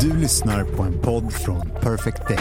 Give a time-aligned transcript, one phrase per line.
[0.00, 2.38] Du lyssnar på en podd från Perfect Day.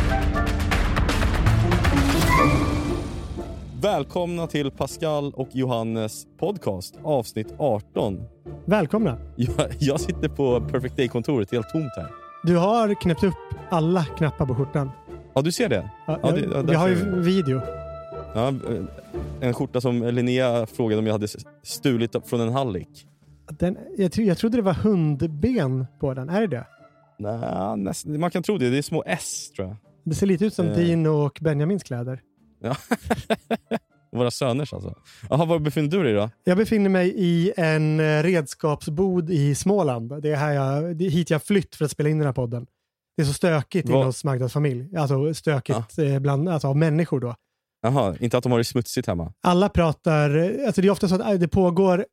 [3.82, 8.24] Välkomna till Pascal och Johannes podcast, avsnitt 18.
[8.66, 9.18] Välkomna.
[9.36, 12.08] Jag, jag sitter på Perfect Day-kontoret, helt tomt här.
[12.44, 13.34] Du har knäppt upp
[13.70, 14.92] alla knappar på skjortan.
[15.34, 15.90] Ja, du ser det?
[16.08, 17.62] Ja, Ja, det- ja, vi har ju video.
[18.36, 18.54] Ja, eh,
[19.42, 21.28] en skjorta som Linnea frågade om jag hade
[21.64, 23.06] stulit från en hallick.
[23.50, 26.30] Den, jag, tro, jag trodde det var hundben på den.
[26.30, 26.66] Är det det?
[27.20, 28.70] Nej, näst, man kan tro det.
[28.70, 29.78] Det är små S, tror jag.
[30.04, 30.76] Det ser lite ut som Eh.
[30.76, 32.22] din och Benjamins kläder.
[32.62, 32.76] Ja.
[34.12, 34.96] Våra söners alltså.
[35.30, 36.30] Jaha, var befinner du dig då?
[36.44, 40.22] Jag befinner mig i en eh, redskapsbod i Småland.
[40.22, 42.34] Det är, här jag, det är hit jag flytt för att spela in den här
[42.34, 42.68] podden.
[43.18, 44.98] Det är så stökigt inne hos Magdas familj.
[44.98, 47.36] Alltså stökigt eh, bland, alltså, av människor då.
[47.82, 49.34] Jaha, inte att de har det smutsigt hemma?
[49.44, 50.30] alla pratar,
[50.66, 52.06] alltså det är ofta så att äh, det pågår,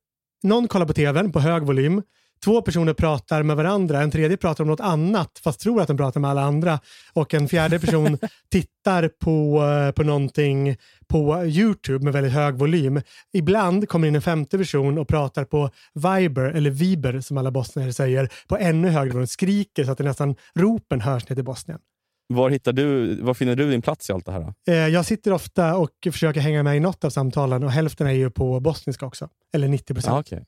[0.43, 2.03] någon kollar på tvn på hög volym,
[2.45, 5.97] två personer pratar med varandra, en tredje pratar om något annat fast tror att de
[5.97, 6.81] pratar med alla andra
[7.13, 8.19] och en fjärde person
[8.51, 10.77] tittar på, eh, på någonting
[11.09, 13.01] på YouTube med väldigt hög volym.
[13.33, 17.91] Ibland kommer in en femte person och pratar på Viber, eller Viber som alla bosnier
[17.91, 21.81] säger, på ännu högre volym, skriker så att det nästan ropen hörs ner till Bosnien.
[22.29, 24.41] Var, hittar du, var finner du din plats i allt det här?
[24.67, 24.73] Då?
[24.73, 28.13] Eh, Jag sitter ofta och försöker hänga med i något av samtalen och hälften är
[28.13, 29.29] ju på bosniska också.
[29.55, 30.13] Eller 90 procent.
[30.15, 30.45] Ja, okej.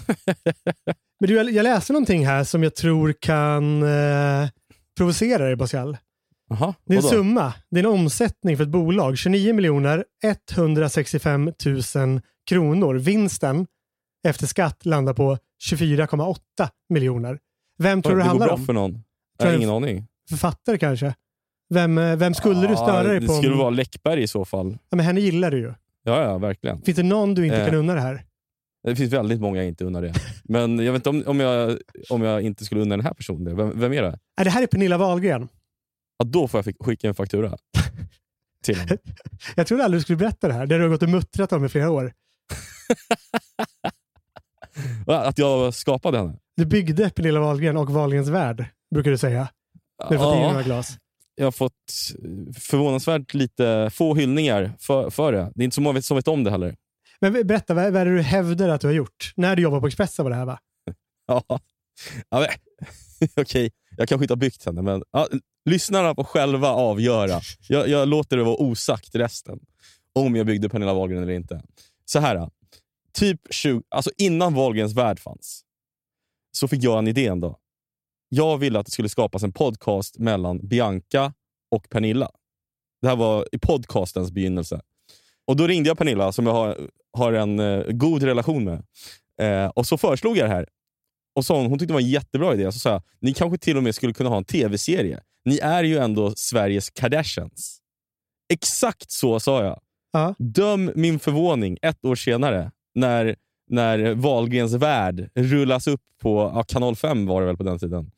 [1.20, 4.48] Men du, jag- läser någonting här som jag tror kan eh,
[4.96, 5.96] provocera dig, Pascal.
[6.48, 7.54] Jaha, Det är en summa.
[7.70, 9.18] Det är en omsättning för ett bolag.
[9.18, 10.04] 29 miljoner
[10.56, 11.52] 165
[11.94, 12.94] 000 kronor.
[12.94, 13.66] Vinsten
[14.28, 15.38] efter skatt landar på
[15.70, 16.36] 24,8
[16.88, 17.38] miljoner.
[17.78, 18.66] Vem tror du det det går handlar bra om?
[18.66, 19.02] för någon?
[19.38, 20.06] Jag har ingen aning.
[20.30, 21.14] Författare kanske?
[21.74, 23.32] Vem, eh, vem skulle du störa dig det på?
[23.32, 24.78] skulle om- vara Läckberg i så fall.
[24.90, 25.74] Ja, men henne gillar du ju.
[26.02, 26.82] Ja, ja, verkligen.
[26.82, 27.66] Finns det någon du inte Eh.
[27.66, 28.22] kan unna det här?
[28.84, 30.14] Det finns väldigt många jag inte unnar det.
[30.44, 31.78] Men jag vet inte om, om, jag,
[32.10, 33.54] om jag inte skulle unna den här personen det.
[33.54, 34.18] Vem, vem är det?
[34.36, 35.48] Nej, det här är Pernilla Wahlgren.
[36.18, 37.56] Ja, då får jag skicka en faktura.
[38.64, 38.96] Till henne.
[39.56, 40.66] Jag trodde aldrig du skulle berätta det här.
[40.66, 42.12] Det har du gått och muttrat om i flera år.
[45.06, 46.38] Att jag skapade henne?
[46.56, 49.48] Du byggde Pernilla Wahlgren och Wahlgrens värld, brukar du säga.
[50.02, 50.98] När du fått dig några Ja, glas.
[51.34, 51.72] jag har fått
[52.58, 55.52] förvånansvärt lite få hyllningar för, för det.
[55.54, 56.76] Det är inte så många som vet om det heller.
[57.22, 59.32] Men berätta, vad, vad är det du hävdar att du har gjort?
[59.36, 60.58] När du jobbar på Expressen var det här va?
[61.26, 61.44] Ja.
[62.28, 62.48] Ja, men,
[63.36, 65.28] Okej, jag kanske inte har byggt henne, men ja,
[65.64, 67.40] lyssnarna får själva avgöra.
[67.68, 69.60] Jag, jag låter det vara osagt resten.
[70.12, 71.62] Om jag byggde Pernilla Wahlgren eller inte.
[72.04, 72.50] Så här,
[73.12, 75.64] typ 20, alltså innan Wahlgrens värld fanns,
[76.52, 77.56] så fick jag en idé en dag.
[78.28, 81.32] Jag ville att det skulle skapas en podcast mellan Bianca
[81.70, 82.30] och Pernilla.
[83.02, 84.80] Det här var i podcastens begynnelse.
[85.46, 86.78] Och Då ringde jag Pernilla, som jag har,
[87.12, 88.84] har en eh, god relation med.
[89.40, 90.66] Eh, och så föreslog jag det här.
[91.34, 92.72] Och så hon, hon tyckte det var en jättebra idé.
[92.72, 95.20] Så sa jag, ni kanske till och med skulle kunna ha en tv-serie.
[95.44, 97.78] Ni är ju ändå Sveriges Kardashians.
[98.52, 99.80] Exakt så sa jag.
[100.12, 100.34] Ja.
[100.38, 103.36] Döm min förvåning ett år senare när,
[103.70, 108.10] när Wahlgrens värld rullas upp på ja, kanal 5 var det väl på den tiden.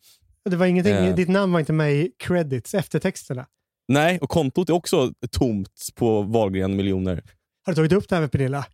[0.50, 1.14] Det var ingenting, Eh.
[1.14, 3.46] Ditt namn var inte med i credits, eftertexterna.
[3.88, 7.22] Nej, och kontot är också tomt på Wahlgren miljoner.
[7.64, 8.66] Har du tagit upp det här med Pernilla?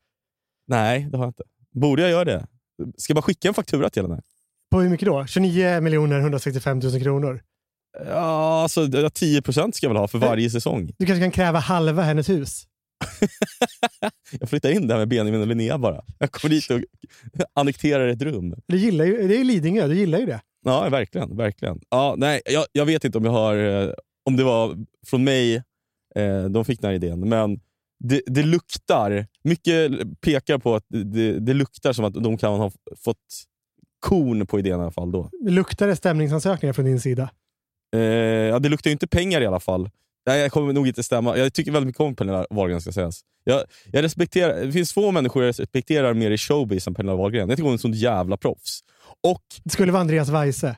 [0.68, 1.42] Nej, det har jag inte.
[1.74, 2.46] Borde jag göra det?
[2.96, 4.20] Ska jag bara skicka en faktura till henne?
[4.70, 5.26] På hur mycket då?
[5.26, 7.42] 29 miljoner 165 000 kronor.
[8.06, 10.90] Ja, alltså, 10 procent ska jag väl ha för varje säsong.
[10.98, 12.66] Du kanske kan kräva halva hennes hus?
[14.40, 16.02] Jag flyttar in där med Benjamin och Linnea bara.
[16.18, 16.80] Jag kommer dit och
[17.54, 18.54] annekterar ett rum.
[18.66, 20.40] Du gillar ju, det är Lidingö, du gillar ju det.
[20.64, 21.36] Ja, verkligen.
[21.36, 21.80] verkligen.
[21.88, 23.92] Ja, nej, jag, jag vet inte om jag har eh,
[24.24, 24.76] om det var
[25.06, 25.54] från mig
[26.14, 27.60] eh, de fick den här idén, men
[28.04, 29.26] det, det luktar.
[29.44, 32.70] Mycket pekar på att det, det luktar som att de kan ha
[33.04, 33.16] fått
[34.00, 35.12] korn på idén i alla fall.
[35.12, 35.30] då.
[35.44, 37.30] Luktar det stämningsansökningar från din sida?
[37.94, 39.90] Eh, ja, det luktar ju inte pengar i alla fall.
[40.26, 41.36] Nej, jag kommer nog inte stämma.
[41.36, 43.20] Jag tycker väldigt mycket om Pernilla Wahlgren ska sägas.
[43.44, 47.48] Jag, jag respekterar, det finns få människor jag respekterar mer i showbiz än Pernilla Wahlgren.
[47.48, 48.80] Jag tycker hon är en sån jävla proffs.
[49.22, 50.76] Och, Det skulle vara Andreas Weise.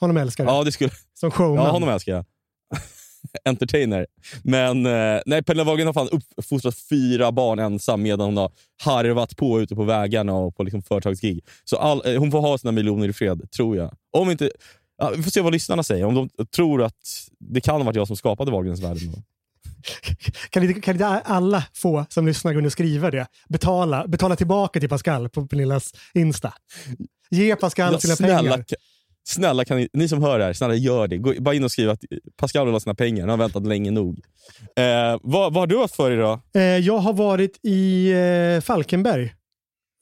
[0.00, 0.50] Honom älskar du.
[0.50, 1.64] ja, det skulle, Som showman.
[1.64, 2.24] ja, honom älskar jag.
[3.44, 4.06] Entertainer.
[4.42, 8.50] Men eh, nej, Pernilla Wahlgren har fan uppfostrat fyra barn ensam medan hon har
[8.82, 11.44] harvat på ute på vägarna och på liksom företagsgig.
[11.64, 13.94] Så all, eh, hon får ha sina miljoner i fred, tror jag.
[14.12, 14.50] Om inte,
[14.98, 16.04] ja, vi får se vad lyssnarna säger.
[16.04, 18.98] Om de tror att det kan ha varit jag som skapade Wahlgrens värld.
[20.50, 23.26] Kan inte, kan inte alla få som lyssnar och skriva det?
[23.48, 26.52] Betala, betala tillbaka till Pascal på Pernillas Insta.
[27.30, 28.64] Ge Pascal Ja, sina snälla, pengar.
[29.26, 31.18] Snälla kan ni, ni som hör det här, snälla gör det.
[31.18, 32.00] Gå bara in och skriv att
[32.36, 33.20] Pascal vill ha sina pengar.
[33.20, 34.18] Han har väntat länge nog.
[34.76, 36.40] Eh, vad, vad har du haft för idag?
[36.54, 39.34] Eh, jag har varit i eh, Falkenberg.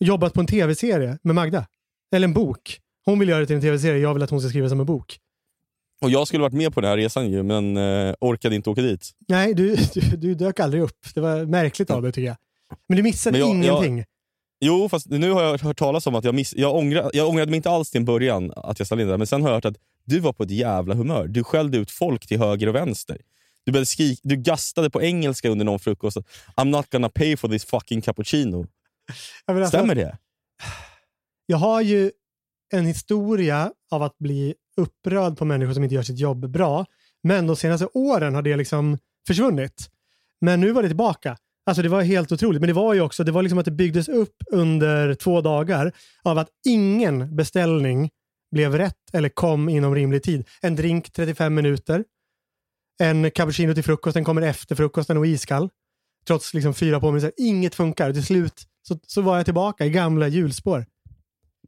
[0.05, 1.67] Jobbat på en tv-serie med Magda.
[2.15, 2.79] Eller en bok.
[3.05, 4.87] Hon vill göra det till en tv-serie, jag vill att hon ska skriva som en
[4.87, 5.19] bok.
[6.03, 8.83] Och jag skulle varit med på den här resan ju, men eh, orkade inte åka
[8.83, 9.11] dit.
[9.29, 10.99] Nej, du, du, du dök aldrig upp.
[11.15, 12.37] Det var märkligt av dig tycker jag.
[12.89, 14.05] Men du missade Men jag- ingenting.
[14.67, 17.51] Jo, fast nu har jag hört talas om att jag, miss, jag, ångrar, jag ångrade
[17.51, 19.55] mig inte alls till en början att jag ställde in det, men sen har jag
[19.55, 21.27] hört att du var på ett jävla humör.
[21.27, 23.19] Du skällde ut folk till höger och vänster.
[23.65, 26.19] Du, började skrik, du gastade på engelska under någon frukost.
[26.57, 28.67] I'm not gonna pay for this fucking cappuccino.
[29.45, 30.19] Alltså, Stämmer det?
[31.47, 32.11] jag har ju
[32.73, 36.87] en historia av att bli upprörd på människor som inte gör sitt jobb bra.
[37.23, 39.91] Men de senaste åren har det liksom försvunnit.
[40.41, 41.37] Men nu var det tillbaka.
[41.67, 42.61] Alltså det var helt otroligt.
[42.61, 45.93] Men det var ju också det var liksom att det byggdes upp under två dagar
[46.23, 48.11] av att ingen beställning
[48.51, 50.49] blev rätt eller kom inom rimlig tid.
[50.63, 52.05] En drink 35 minuter.
[53.01, 55.71] En cappuccino till frukosten kommer efter frukosten och är iskall.
[56.27, 57.33] Trots liksom fyra påminnelser.
[57.37, 58.13] Inget funkar.
[58.13, 60.87] Till slut så, så var jag tillbaka i gamla hjulspår.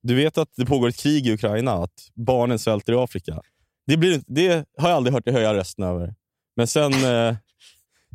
[0.02, 3.42] Du vet att det pågår ett krig i Ukraina, att barnen svälter i Afrika.
[3.86, 6.14] Det, blir, det har jag aldrig hört dig höja rösten över.
[6.56, 7.36] Men sen, eh,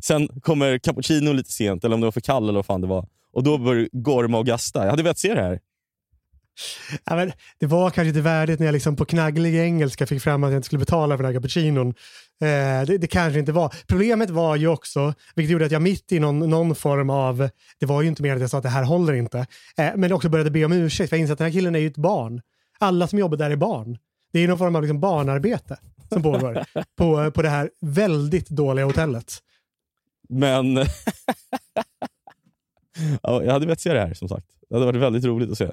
[0.04, 2.86] sen kommer cappuccino lite sent, eller om det var för kall eller vad fan det
[2.86, 3.06] var.
[3.32, 4.82] Och då börjar Gorma och gasta.
[4.82, 5.60] Jag hade velat se det här.
[7.04, 10.44] Ja, men det var kanske inte värdigt när jag liksom på knagglig engelska fick fram
[10.44, 11.88] att jag inte skulle betala för den här cappuccinon.
[12.40, 13.74] Eh, det, det kanske inte var.
[13.86, 17.48] Problemet var ju också, vilket gjorde att jag mitt i någon, någon form av,
[17.80, 19.46] det var ju inte mer att jag sa att det här håller inte,
[19.76, 21.78] eh, men också började be om ursäkt för jag insåg att den här killen är
[21.78, 22.40] ju ett barn.
[22.78, 23.98] Alla som jobbar där är barn.
[24.32, 25.76] Det är någon form av liksom barnarbete
[26.08, 26.64] som pågår
[26.98, 29.38] på, på det här väldigt dåliga hotellet.
[30.32, 30.76] Men
[33.22, 34.46] ja, jag hade velat se det här som sagt.
[34.68, 35.70] Det hade varit väldigt roligt att se.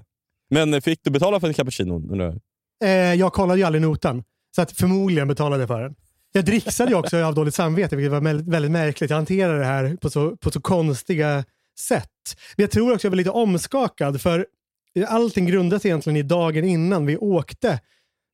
[0.49, 2.39] Men eh, fick du betala för en cappuccino?
[2.83, 4.23] Eh, jag kollade ju aldrig notan,
[4.55, 5.95] så att förmodligen betalade jag för den.
[6.31, 8.21] Jag dricksade ju också av dåligt samvete, vilket var
[8.51, 9.09] väldigt, märkligt.
[9.09, 11.45] Jag hanterade det här på så, på så konstiga
[11.79, 12.35] sätt.
[12.57, 14.47] Men jag tror också jag var lite omskakad, för
[15.07, 17.79] allting grundas egentligen i dagen innan vi åkte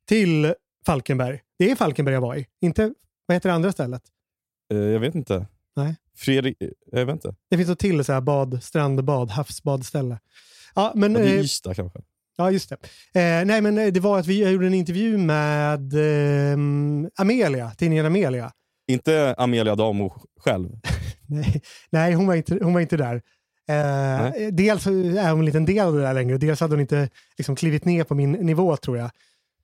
[0.07, 0.53] till
[0.85, 1.41] Falkenberg.
[1.59, 2.93] Det är Falkenberg jag var i, inte,
[3.25, 4.01] vad heter det andra stället?
[4.73, 5.45] Eh, jag vet inte.
[5.75, 5.95] Nej.
[6.15, 7.35] Fredrik, eh, jag vet inte.
[7.49, 10.19] Det finns ett till så här bad, strandbad, havsbadställe.
[10.75, 11.99] Ja, men, Ja, det är eh, Ystad kanske.
[12.37, 12.75] Ja, just det.
[13.39, 16.57] Eh, nej, men eh, det var att vi jag gjorde en intervju med eh,
[17.17, 18.51] Amelia, tidningen Amelia.
[18.87, 20.69] Inte Amelia Damo själv.
[21.27, 23.21] Nej, nej hon, var inte, hon var inte där.
[23.69, 27.55] Eh, dels är hon en del av det där längre, dels hade hon inte liksom,
[27.55, 29.09] klivit ner på min nivå tror jag.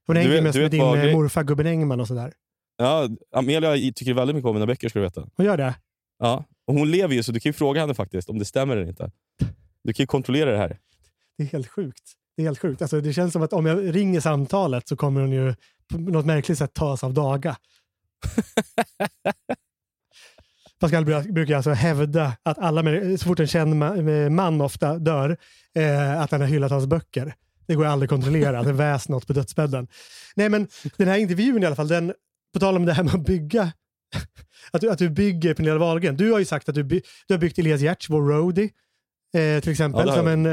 [0.07, 2.33] Hon hängde vet- mest med din eh, grej- morfar Gubben Engman och sådär.
[2.77, 5.27] Ja, Amelia tycker väldigt mycket om mina böcker ska du veta.
[5.37, 5.75] Hon gör det?
[6.21, 6.45] Ja.
[6.67, 8.87] Och hon lever ju så du kan ju fråga henne faktiskt om det stämmer eller
[8.89, 9.11] inte.
[9.83, 10.79] Du kan ju kontrollera det här.
[11.37, 12.03] Det är helt sjukt.
[12.35, 12.81] Det är helt sjukt.
[12.81, 15.55] Alltså, det känns som att om jag ringer samtalet så kommer hon ju
[15.91, 17.57] på något märkligt sätt tas av daga.
[20.79, 22.83] Pascal bru- brukar alltså hävda att alla,
[23.17, 25.37] så fort en känd ma- man ofta dör,
[25.75, 27.35] eh, att han har hyllat hans böcker.
[27.67, 29.87] Det går aldrig att kontrollera, det väs något på dödsbädden.
[30.35, 32.13] Nej men den här intervjun i alla fall, den,
[32.53, 33.71] på tal om det här med att bygga,
[34.71, 36.17] att du, att du bygger Pernilla Wahlgren.
[36.17, 38.69] Du har ju sagt att du, by, du har byggt Elias Giertz, vår roadie,
[39.37, 40.51] eh, till exempel, Ja, som en eh,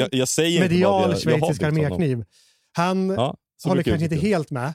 [0.00, 2.24] Jag, jag medial schweizisk armékniv.
[2.72, 4.66] Han Ja, håller kanske inte helt med.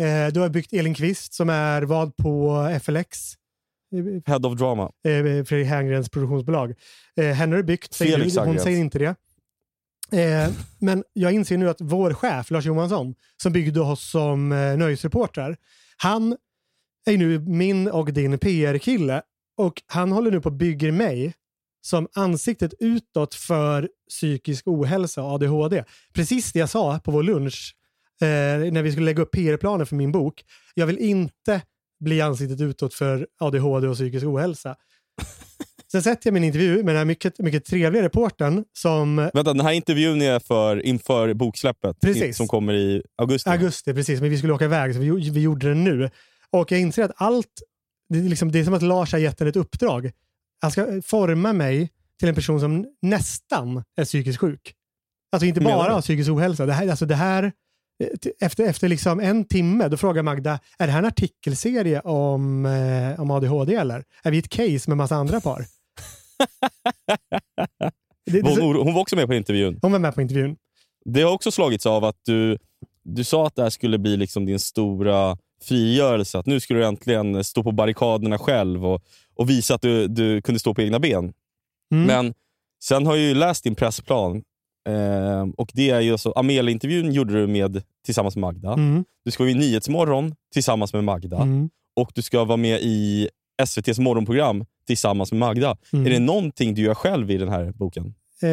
[0.00, 3.18] Eh, du har byggt Elin Kvist som är vad på FLX,
[4.26, 4.82] Head of drama.
[4.82, 6.74] eh, Fredrik Herngrens produktionsbolag.
[7.16, 8.40] Eh, henne har du byggt, säger du.
[8.40, 9.14] Hon säger inte det.
[10.12, 14.76] Eh, men jag inser nu att vår chef, Lars Johansson, som byggde oss som eh,
[14.76, 15.56] nöjesreportrar,
[15.96, 16.36] han
[17.12, 19.22] är nu min och din PR-kille
[19.56, 21.34] och han håller nu på att bygga mig
[21.80, 25.84] som ansiktet utåt för psykisk ohälsa och ADHD.
[26.14, 27.74] Precis det jag sa på vår lunch
[28.20, 28.26] eh,
[28.72, 30.44] när vi skulle lägga upp PR-planer för min bok.
[30.74, 31.62] Jag vill inte
[32.00, 34.76] bli ansiktet utåt för ADHD och psykisk ohälsa.
[35.92, 39.60] Sen sätter jag min intervju med den här mycket, mycket trevliga reportern som Vänta, den
[39.60, 42.36] här intervjun är för, inför boksläppet Precis.
[42.36, 43.50] som kommer i augusti.
[43.50, 46.10] augusti, precis, men vi skulle åka iväg så vi, vi gjorde det nu.
[46.52, 47.62] Och jag inser att allt,
[48.08, 50.10] det är, liksom, det är som att Lars har gett henne ett uppdrag.
[50.60, 54.74] Han ska forma mig till en person som nästan är psykiskt sjuk.
[55.32, 56.66] Alltså inte bara har psykisk ohälsa.
[56.66, 57.52] Det här, alltså det här,
[58.40, 63.20] efter, efter liksom en timme, då frågar Magda, är det här en artikelserie om, eh,
[63.20, 64.04] om ADHD eller?
[64.22, 65.58] Är vi ett case med massa andra par?
[68.30, 69.78] det, det, Hon, hon var också med på intervjun.
[69.82, 70.56] hon var med på intervjun.
[71.04, 72.58] Det har också slagits av att du,
[73.02, 76.38] du sa att det här skulle bli liksom din stora frigörelse.
[76.38, 79.02] Att nu skulle du äntligen stå på barrikaderna själv och,
[79.34, 81.32] och visa att du, du kunde stå på egna ben.
[81.92, 82.06] Mm.
[82.06, 82.34] Men
[82.82, 84.42] sen har jag ju läst din pressplan.
[84.88, 88.72] Eh, och det är ju så, Amelia-intervjun gjorde du med, tillsammans med Magda.
[88.72, 89.04] Mm.
[89.24, 91.36] Du ska vara i Nyhetsmorgon tillsammans med Magda.
[91.36, 91.70] Mm.
[91.96, 93.28] Och du ska vara med i
[93.62, 95.76] SVTs morgonprogram tillsammans med Magda.
[95.92, 96.06] Mm.
[96.06, 98.14] Är det någonting du gör själv i den här boken?
[98.42, 98.48] Eh,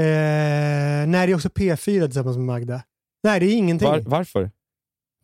[1.07, 2.81] nej, det är också P4 tillsammans med Magda.
[3.23, 3.87] Nej, det är ingenting.
[3.87, 4.51] Var, varför?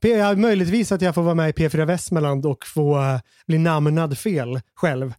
[0.01, 4.17] P- möjligtvis att jag får vara med i P4 Västmanland och få eh, bli namnad
[4.17, 5.13] fel själv.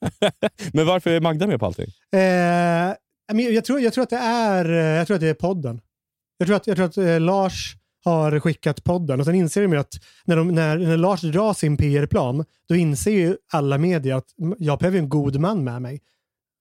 [0.72, 1.86] Men varför är Magda med på allting?
[2.12, 2.94] Eh,
[3.32, 5.80] men jag, tror, jag tror att det är, eh, jag tror att det är podden.
[6.38, 9.72] Jag tror att, jag tror att eh, Lars har skickat podden och sen inser de
[9.72, 9.94] ju att
[10.24, 14.78] när, de, när, när Lars drar sin PR-plan, då inser ju alla media att jag
[14.78, 16.00] behöver en god man med mig.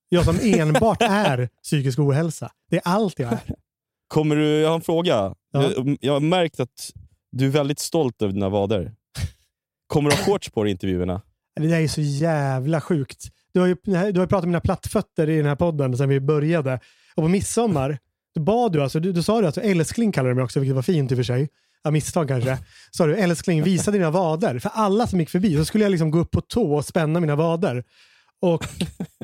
[0.09, 2.51] Jag som enbart är psykisk ohälsa.
[2.69, 3.39] Det är allt jag är.
[4.07, 5.35] Kommer du, jag har en fråga.
[5.51, 5.71] Ja.
[5.75, 6.91] Jag, jag har märkt att
[7.36, 8.92] du är väldigt stolt över dina vader.
[9.88, 11.22] Kommer du ha shorts på dig i intervjuerna?
[11.60, 13.27] Det där är så jävla sjukt.
[13.54, 16.10] Du har ju du har ju pratat om mina plattfötter i den här podden sedan
[16.10, 16.80] vi började.
[17.15, 17.98] Och på midsommar,
[18.36, 20.75] då bad du, alltså, du, du sa du alltså älskling kallade du mig också, vilket
[20.75, 21.50] var fint i och för sig.
[21.84, 22.58] Av misstag kanske.
[22.92, 24.60] Sa du älskling, visa dina vader.
[24.60, 27.20] För alla som gick förbi så skulle jag liksom gå upp på tå och spänna
[27.20, 27.84] mina vader.
[28.42, 28.65] Och,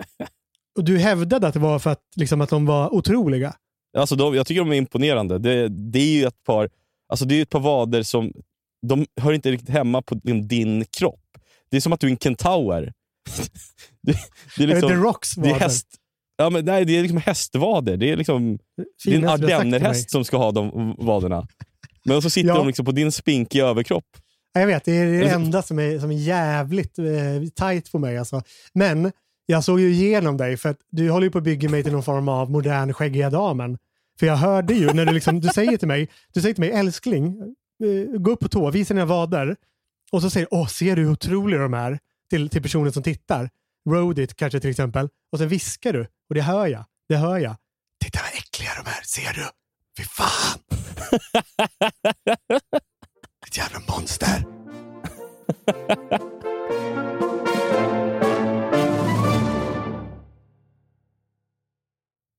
[0.78, 3.54] och du hävdade att det var för att, liksom, att de var otroliga.
[3.98, 5.40] Alltså de, jag tycker de är imponerande.
[5.40, 6.70] Det, det är ju ett par
[7.12, 8.32] alltså det är ett par vader som
[8.88, 11.20] de hör inte riktigt hemma på din, din kropp.
[11.72, 12.82] Det är som att du är en kentaur.
[14.02, 14.18] det,
[14.58, 15.60] det är liksom, The Rocks det är vader?
[15.60, 15.88] häst,
[16.38, 17.98] ja, men nej, det är liksom hästvader.
[17.98, 18.60] Det är, liksom,
[19.06, 21.48] det är en ardennerhäst som ska ha de vaderna.
[22.06, 22.56] Men så sitter Ja.
[22.58, 24.06] de liksom på din spinkiga överkropp.
[24.54, 27.06] Ja, Jag vet, det är det enda som är, som är jävligt eh,
[27.56, 28.18] tight på mig.
[28.18, 28.42] Alltså.
[28.74, 29.12] Men
[29.46, 31.92] jag såg ju igenom dig för att du håller ju på att bygga mig till
[31.92, 33.78] någon form av modern skäggiga damen.
[34.20, 36.72] För jag hörde ju när du, liksom, du säger till mig, du säger till mig
[36.72, 37.42] älskling,
[37.84, 39.56] eh, gå upp på tå, visa dina vader.
[40.12, 42.00] Och så säger du, åh ser du hur otroliga de är?
[42.30, 43.50] Till, till personen som tittar.
[43.90, 45.10] Road it kanske till exempel.
[45.32, 46.86] Och sen viskar du, och det hör jag.
[47.10, 47.56] Det hör jag.
[48.04, 49.46] Titta vad äckliga de är, ser du?
[49.98, 50.60] Fy fan!
[53.48, 54.46] Ett jävla monster!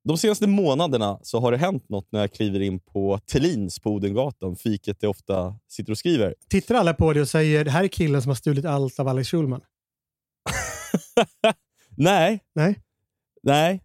[0.04, 3.90] De senaste månaderna så har det hänt något när jag kliver in på Thelins på
[3.90, 6.34] Odengatan, fiket jag ofta sitter och skriver.
[6.48, 9.08] Tittar alla på det och säger det här är killen som har stulit allt av
[9.08, 9.60] Alex Schulman?
[11.96, 12.78] Nej, Nej.
[13.42, 13.80] nej.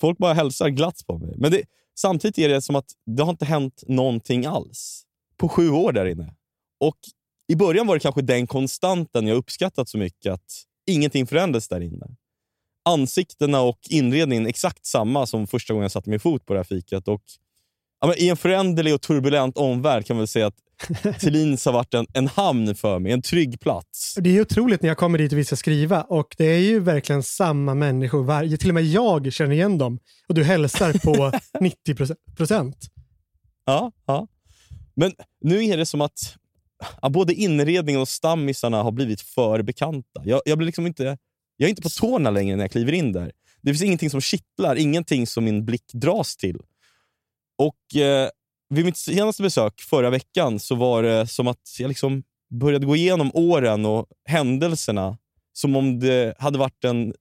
[0.00, 1.34] Folk bara hälsar glatt på mig.
[1.36, 1.62] Men det,
[1.98, 5.04] samtidigt är det som att det har inte hänt någonting alls
[5.36, 6.34] på sju år där inne.
[6.80, 6.98] Och
[7.48, 11.80] I början var det kanske den konstanten jag uppskattat så mycket, att ingenting förändrades där
[11.80, 12.06] inne.
[12.84, 16.64] Ansiktena och inredningen exakt samma som första gången jag satte min fot på det här
[16.64, 17.08] fiket.
[17.08, 17.22] Och,
[18.00, 20.54] ja, men I en föränderlig och turbulent omvärld kan man väl säga att
[21.20, 24.14] Thelins har varit en, en hamn för mig, en trygg plats.
[24.20, 26.80] Det är otroligt när jag kommer dit och vi ska skriva och det är ju
[26.80, 28.24] verkligen samma människor.
[28.24, 29.98] Varje, till och med jag känner igen dem
[30.28, 32.76] och du hälsar på 90 procent.
[33.64, 34.26] Ja, ja.
[34.94, 36.36] Men nu är det som att
[37.02, 40.22] ja, både inredningen och stammisarna har blivit för bekanta.
[40.24, 41.18] Jag, jag, blir liksom inte,
[41.56, 43.32] jag är inte på tårna längre när jag kliver in där.
[43.62, 46.60] Det finns ingenting som kittlar, ingenting som min blick dras till.
[47.58, 48.28] Och eh,
[48.74, 52.96] Vid mitt senaste besök förra veckan så var det som att jag liksom började gå
[52.96, 55.18] igenom åren och händelserna
[55.52, 57.14] som om det hade varit en,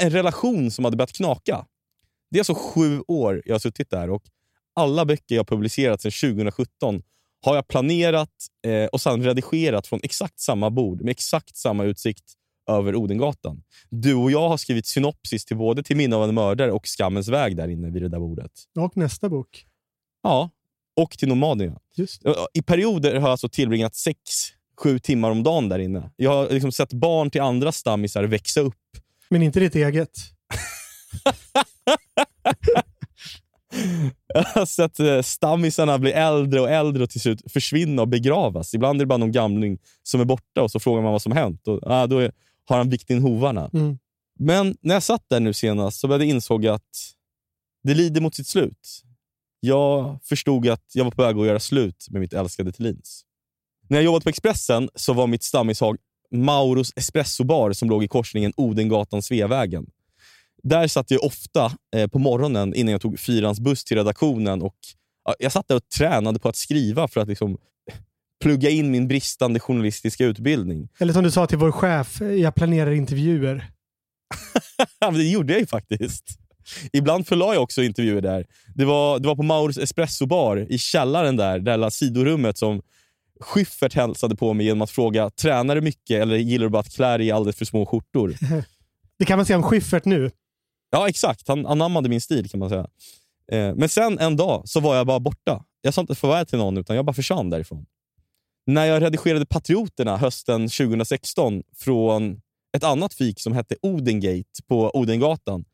[0.00, 1.66] en relation som hade börjat knaka.
[2.30, 4.22] Det är alltså sju år jag har suttit där och
[4.74, 7.02] alla böcker jag publicerat sedan 2017
[7.44, 8.30] har jag planerat
[8.66, 12.32] eh, och sedan redigerat från exakt samma bord med exakt samma utsikt
[12.66, 13.62] över Odengatan.
[13.90, 17.28] Du och jag har skrivit synopsis till både Till minne av en mördare och Skammens
[17.28, 18.50] väg där inne vid det där bordet.
[18.78, 19.66] Och nästa bok.
[20.22, 20.50] Ja,
[20.96, 21.78] och till Nomadierna.
[21.96, 22.22] Just.
[22.54, 24.18] I perioder har jag alltså tillbringat sex,
[24.80, 26.10] sju timmar om dagen där inne.
[26.16, 28.74] Jag har liksom sett barn till andra stammisar växa upp.
[29.28, 30.10] Men inte ditt eget.
[34.34, 38.74] Jag har sett eh, stammisarna bli äldre och äldre och till slut försvinna och begravas.
[38.74, 41.32] Ibland är det bara någon gamling som är borta och så frågar man vad som
[41.32, 41.68] hänt.
[41.68, 42.32] Och, ah, då är,
[42.66, 43.70] har han vikt in hovarna.
[43.72, 43.98] Mm.
[44.38, 47.12] Men när jag satt där nu senast så började jag insåg att
[47.82, 49.02] det lider mot sitt slut.
[49.60, 53.24] Jag förstod att jag var på väg att göra slut med mitt älskade Thelins.
[53.88, 55.96] När jag jobbade på Expressen så var mitt stammishag
[56.30, 59.86] Mauros Espresso Bar som låg i korsningen Odengatan-Sveavägen.
[60.62, 64.62] Där satt jag ofta eh, på morgonen innan jag tog fyrans buss till redaktionen.
[64.62, 64.76] och
[65.24, 67.58] ja, Jag satt där och tränade på att skriva för att liksom,
[68.42, 70.88] plugga in min bristande journalistiska utbildning.
[70.98, 73.70] Eller som du sa till vår chef, jag planerar intervjuer.
[75.12, 76.38] Det gjorde jag ju faktiskt.
[76.92, 78.46] Ibland förlade jag också intervjuer där.
[78.74, 82.82] Det var, det var på Mauros Espresso Bar i källaren där, det där sidorummet som
[83.40, 86.94] Schyffert hälsade på mig genom att fråga tränar du mycket eller gillar du bara att
[86.94, 88.36] klä dig i alldeles för små skjortor?
[89.18, 90.30] Det kan man säga om Schyffert nu.
[90.90, 91.48] Ja, exakt.
[91.48, 92.86] Han anammade min stil kan man säga.
[93.52, 95.64] Eh, men sen en dag så var jag bara borta.
[95.80, 97.86] Jag sa inte farväl till någon, utan jag bara försvann därifrån.
[98.66, 102.40] När jag redigerade Patrioterna hösten 2016 från
[102.76, 105.64] ett annat fik som hette Odengate på Odengatan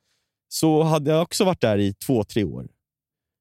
[0.49, 2.67] så hade jag också varit där i två, tre år.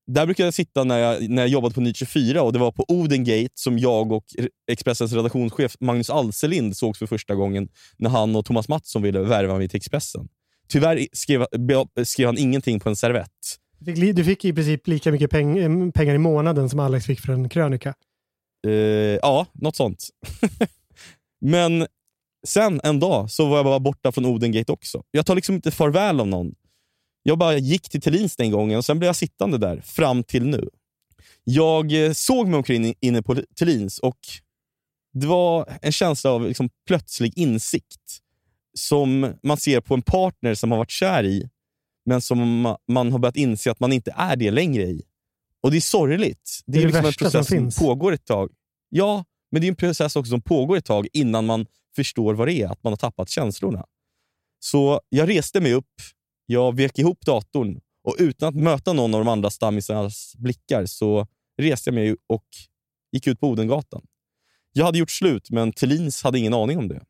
[0.08, 2.72] där brukade jag sitta när jag, när jag jobbade på Nytt 24 och det var
[2.72, 4.26] på Odengate som jag och
[4.72, 9.58] Expressens redaktionschef Magnus Alselind sågs för första gången när han och Thomas Mattsson ville värva
[9.58, 10.28] mig till Expressen.
[10.68, 11.46] Tyvärr skrev,
[12.04, 13.30] skrev han ingenting på en servett.
[13.80, 17.06] Du fick, du fick i princip lika mycket peng, eh, pengar i månaden som Alex
[17.06, 17.94] fick för en krönika.
[18.68, 18.74] Uh,
[19.22, 20.10] ja, något sånt.
[21.42, 21.88] Men
[22.48, 25.04] sen en dag så var jag bara borta från Odengate också.
[25.12, 26.56] Jag tar liksom inte farväl av någon.
[27.24, 30.46] Jag bara gick till Thelins den gången och sen blev jag sittande där fram till
[30.46, 30.70] nu.
[31.44, 34.20] Jag eh, såg mig omkring inne på Thelins och
[35.14, 38.22] det var en känsla av liksom plötslig insikt
[38.74, 41.50] som man ser på en partner som har varit kär i,
[42.06, 45.04] men som man har börjat inse att man inte är det längre i.
[45.62, 46.62] Och Det är sorgligt.
[46.66, 48.52] Det, är, det är liksom en process som, som pågår ett tag.
[48.90, 51.66] Ja, men det är en process också som pågår ett tag innan man
[51.96, 53.86] förstår vad det är, att man har tappat känslorna.
[54.60, 55.92] Så jag reste mig upp,
[56.46, 61.28] jag vek ihop datorn och utan att möta någon av de andra stammisarnas blickar så
[61.58, 62.46] reste jag mig och
[63.12, 64.02] gick ut på Odengatan.
[64.74, 67.04] Jag hade gjort slut, men Thelins hade ingen aning om det.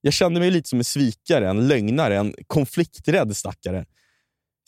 [0.00, 3.86] Jag kände mig lite som en svikare, en lögnare, en konflikträdd stackare.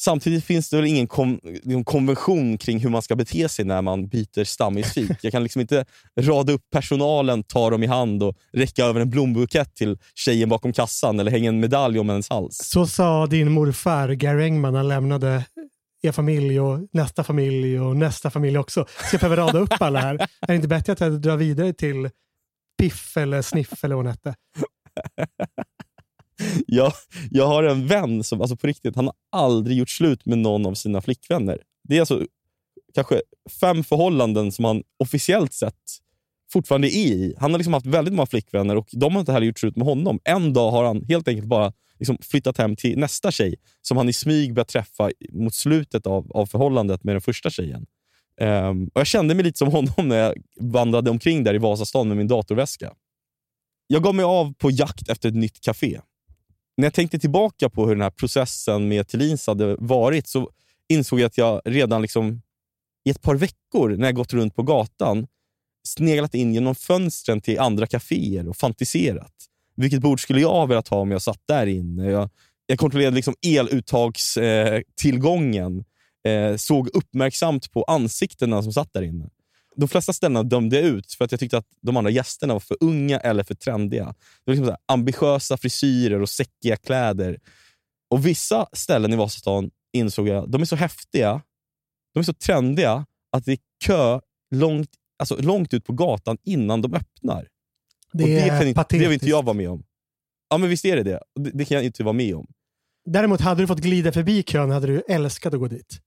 [0.00, 3.82] Samtidigt finns det väl ingen kom, liksom, konvention kring hur man ska bete sig när
[3.82, 5.10] man byter stammisfik.
[5.22, 5.84] Jag kan liksom inte
[6.20, 10.72] rada upp personalen, ta dem i hand och räcka över en blombukett till tjejen bakom
[10.72, 12.56] kassan eller hänga en medalj om hennes hals.
[12.56, 15.44] Så sa din morfar Gary Engman när han lämnade
[16.02, 18.86] er familj och nästa familj och nästa familj också.
[19.06, 20.14] Ska jag behöva rada upp alla här?
[20.14, 22.10] Är det inte bättre att jag drar vidare till
[22.78, 24.34] Piff eller Sniff eller vad hon hette?
[26.66, 26.92] jag,
[27.30, 30.66] jag har en vän som alltså på riktigt, han har aldrig gjort slut med någon
[30.66, 31.58] av sina flickvänner.
[31.88, 32.26] Det är alltså
[32.94, 33.22] kanske
[33.60, 35.74] fem förhållanden som han officiellt sett
[36.52, 37.34] fortfarande är i.
[37.38, 39.86] Han har liksom haft väldigt många flickvänner och de har inte heller gjort slut med
[39.86, 40.20] honom.
[40.24, 44.08] En dag har han helt enkelt bara liksom flyttat hem till nästa tjej som han
[44.08, 47.86] i smyg börjar träffa mot slutet av, av förhållandet med den första tjejen.
[48.40, 52.08] Um, och Jag kände mig lite som honom när jag vandrade omkring där i Vasastan
[52.08, 52.92] med min datorväska.
[53.86, 56.00] Jag gav mig av på jakt efter ett nytt café.
[56.76, 60.50] När jag tänkte tillbaka på hur den här processen med Thelins hade varit så
[60.88, 62.42] insåg jag att jag redan liksom
[63.04, 65.26] i ett par veckor när jag gått runt på gatan
[65.86, 69.32] sneglat in genom fönstren till andra kaféer och fantiserat.
[69.76, 72.10] Vilket bord skulle jag vilja ha om jag satt där inne?
[72.10, 72.30] Jag,
[72.66, 75.84] jag kontrollerade liksom eluttagstillgången.
[76.26, 79.28] Eh, eh, såg uppmärksamt på ansiktena som satt där inne
[79.76, 82.60] de flesta ställena dömde jag ut för att jag tyckte att de andra gästerna var
[82.60, 84.04] för unga eller för trendiga.
[84.04, 87.38] Det var liksom så ambitiösa frisyrer och säckiga kläder.
[88.10, 91.42] Och Vissa ställen i Vasastan insåg jag de är så häftiga,
[92.14, 94.20] de är så trendiga att det är kö
[94.54, 97.48] långt, alltså långt ut på gatan innan de öppnar.
[98.12, 99.84] Det, och det, kan inte, det vill inte jag vara med om.
[100.48, 101.20] Ja, men visst är det det.
[101.40, 102.46] Det, det kan jag inte vara med om.
[103.04, 106.00] Däremot, hade du fått glida förbi kön hade du älskat att gå dit.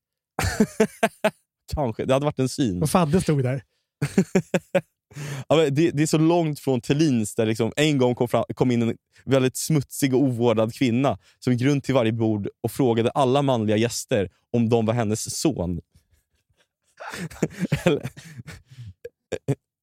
[1.76, 2.06] Kanske.
[2.06, 2.84] Det hade varit en syn.
[2.84, 3.64] Och Fadde stod där.
[5.48, 8.72] ja, det, det, är så långt från Thelins där liksom en gång kom, fram, kom
[8.72, 13.12] in en väldigt smutsig och ovårdad kvinna som gick runt till varje bord och frågade
[13.12, 15.80] alla manliga gäster om de var hennes son.
[17.86, 18.10] eller,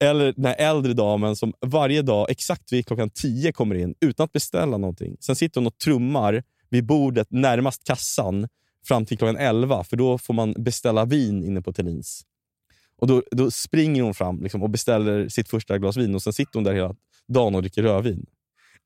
[0.05, 4.25] eller den här äldre damen som varje dag exakt vid klockan tio kommer in utan
[4.25, 5.16] att beställa någonting.
[5.20, 8.49] Sen sitter hon och trummar vid bordet närmast kassan
[8.85, 12.25] fram till klockan 11, för då får man beställa vin inne på Tenins.
[12.97, 16.33] Och då, då springer hon fram liksom, och beställer sitt första glas vin och sen
[16.33, 16.94] sitter hon där hela
[17.29, 18.27] dagen och dricker rödvin.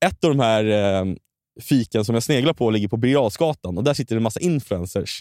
[0.07, 1.15] Ett av de här eh,
[1.61, 3.19] fiken som jag sneglar på ligger på Birger
[3.65, 5.21] och där sitter det en massa influencers.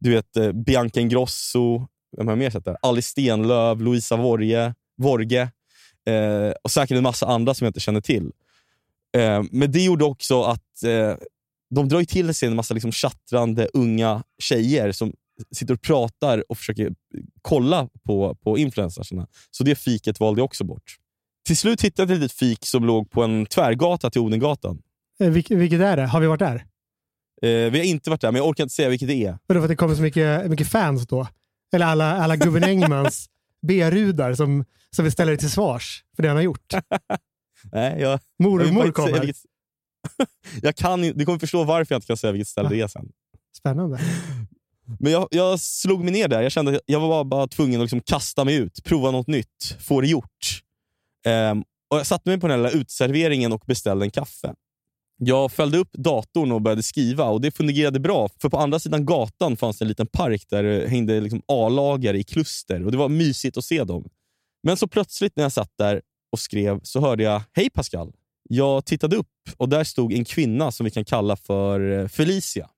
[0.00, 1.86] Du vet eh, Bianca Ingrosso,
[2.16, 2.76] vem har jag mer sett där?
[2.82, 5.42] Alice Stenlöf, Louisa Vorge, Vorge
[6.06, 8.32] eh, och säkert en massa andra som jag inte känner till.
[9.16, 11.14] Eh, men det gjorde också att eh,
[11.70, 15.12] de drar till sig en massa liksom chattrande unga tjejer som
[15.52, 16.94] sitter och pratar och försöker
[17.42, 19.26] kolla på, på influencersarna.
[19.50, 20.96] Så det fiket valde jag också bort.
[21.46, 24.82] Till slut hittade jag ett litet fik som låg på en tvärgata till Odengatan.
[25.20, 26.06] Eh, Vil vilket är det?
[26.06, 26.64] Har vi varit där?
[27.42, 29.38] Eh, vi har inte varit där, men jag orkar inte säga vilket det är.
[29.46, 31.28] Vadå, för att det kommer så mycket, mycket fans då?
[31.74, 33.26] Eller alla, alla gubben Engmans
[33.62, 36.74] B-rudar som, som vill ställa dig till svars för det han har gjort?
[37.72, 39.20] Nej, jag, Mormor kommer.
[39.20, 39.36] Vilket,
[40.62, 43.08] jag kan, du kommer förstå varför jag inte kan säga vilket ställe det är sen.
[43.56, 44.00] Spännande.
[44.98, 46.42] Men jag, jag slog mig ner där.
[46.42, 49.26] Jag kände att jag var bara, bara tvungen att liksom kasta mig ut, prova något
[49.26, 50.62] nytt, få det gjort.
[51.26, 54.54] Um, och Jag satte mig på den där utserveringen och beställde en kaffe.
[55.18, 58.28] Jag följde upp datorn och började skriva och det fungerade bra.
[58.38, 62.24] För på andra sidan gatan fanns en liten park där det hängde liksom A-lagare i
[62.24, 64.08] kluster och det var mysigt att se dem.
[64.62, 68.12] Men så plötsligt när jag satt där och skrev så hörde jag “Hej Pascal”.
[68.48, 72.70] Jag tittade upp och där stod en kvinna som vi kan kalla för eh, Felicia.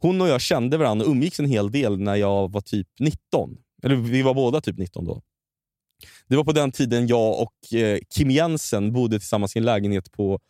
[0.00, 3.56] hon och jag kände varandra och umgicks en hel del när jag var typ 19.
[3.82, 5.22] Eller vi var båda typ 19 då.
[6.28, 10.12] Det var på den tiden jag och eh, Kim Jensen bodde tillsammans i en lägenhet
[10.12, 10.40] på,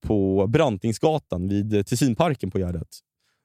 [0.00, 2.88] på Brantingsgatan vid eh, Tessinparken på Gärdet.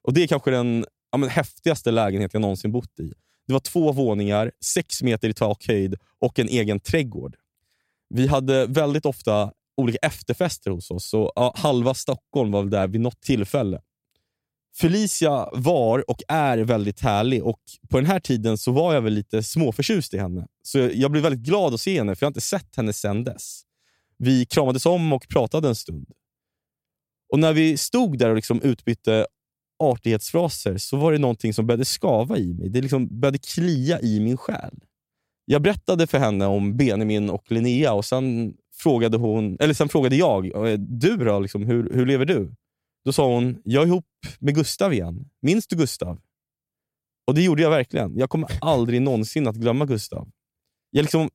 [0.02, 3.12] Och Det är kanske den ja, men, häftigaste lägenhet jag någonsin bott i.
[3.46, 7.36] Det var två våningar, sex meter i takhöjd och en egen trädgård.
[8.08, 12.88] Vi hade väldigt ofta olika efterfester hos oss, så ja, halva Stockholm var väl där
[12.88, 13.80] vid något tillfälle.
[14.76, 19.12] Felicia var och är väldigt härlig och på den här tiden så var jag väl
[19.12, 20.46] lite småförtjust i henne.
[20.62, 23.24] Så jag blev väldigt glad att se henne, för jag har inte sett henne sedan
[23.24, 23.62] dess.
[24.18, 26.10] Vi kramades om och pratade en stund.
[27.32, 29.26] Och när vi stod där och liksom utbytte
[29.78, 32.68] artighetsfraser så var det någonting som började skava i mig.
[32.68, 34.74] Det liksom började klia i min själ.
[35.44, 40.16] Jag berättade för henne om Benjamin och Linnea och sen frågade, hon, eller sen frågade
[40.16, 42.54] jag, du då, liksom, hur, hur lever du?
[43.04, 44.06] Då sa hon, jag är ihop
[44.38, 45.28] med Gustav igen.
[45.42, 46.20] Minns du Gustav?
[47.26, 48.18] Och det gjorde jag verkligen.
[48.18, 50.30] Jag kommer aldrig någonsin att glömma Gustav.
[50.90, 51.30] Jag liksom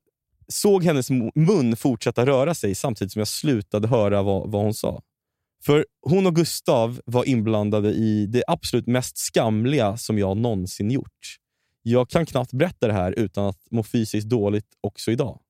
[0.48, 5.02] såg hennes mun fortsätta röra sig samtidigt som jag slutade höra vad, vad hon sa.
[5.64, 11.36] För hon och Gustav var inblandade i det absolut mest skamliga som jag någonsin gjort.
[11.82, 15.40] Jag kan knappt berätta det här utan att må fysiskt dåligt också idag.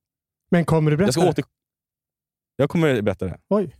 [0.51, 1.56] Men kommer du berätta jag ska åter...
[2.57, 3.37] Jag kommer berätta det.
[3.49, 3.75] Oj.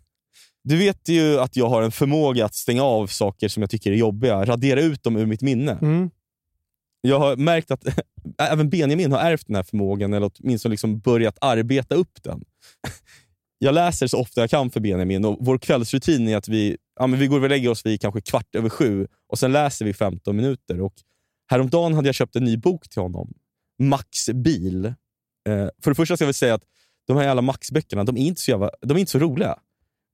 [0.64, 3.92] Du vet ju att jag har en förmåga att stänga av saker som jag tycker
[3.92, 5.72] är jobbiga, radera ut dem ur mitt minne.
[5.82, 6.10] Mm.
[7.02, 7.86] Jag har märkt att
[8.38, 12.44] även Benjamin har ärvt den här förmågan, eller åtminstone liksom börjat arbeta upp den.
[13.60, 17.08] Jag läser så ofta jag kan för Benjamin och vår kvällsrutin är att vi, ja,
[17.08, 19.94] men vi går och lägger oss vid kanske kvart över sju och sen läser vi
[19.94, 20.82] 15 minuter.
[20.82, 20.94] Och
[21.52, 23.34] häromdagen hade jag köpt en ny bok till honom.
[23.84, 24.86] Max bil.
[24.86, 24.94] Eh,
[25.84, 26.64] för det första ska väl säga att
[27.08, 29.60] de här jävla Max-böckerna, de är inte så, jävla, de är inte så roliga.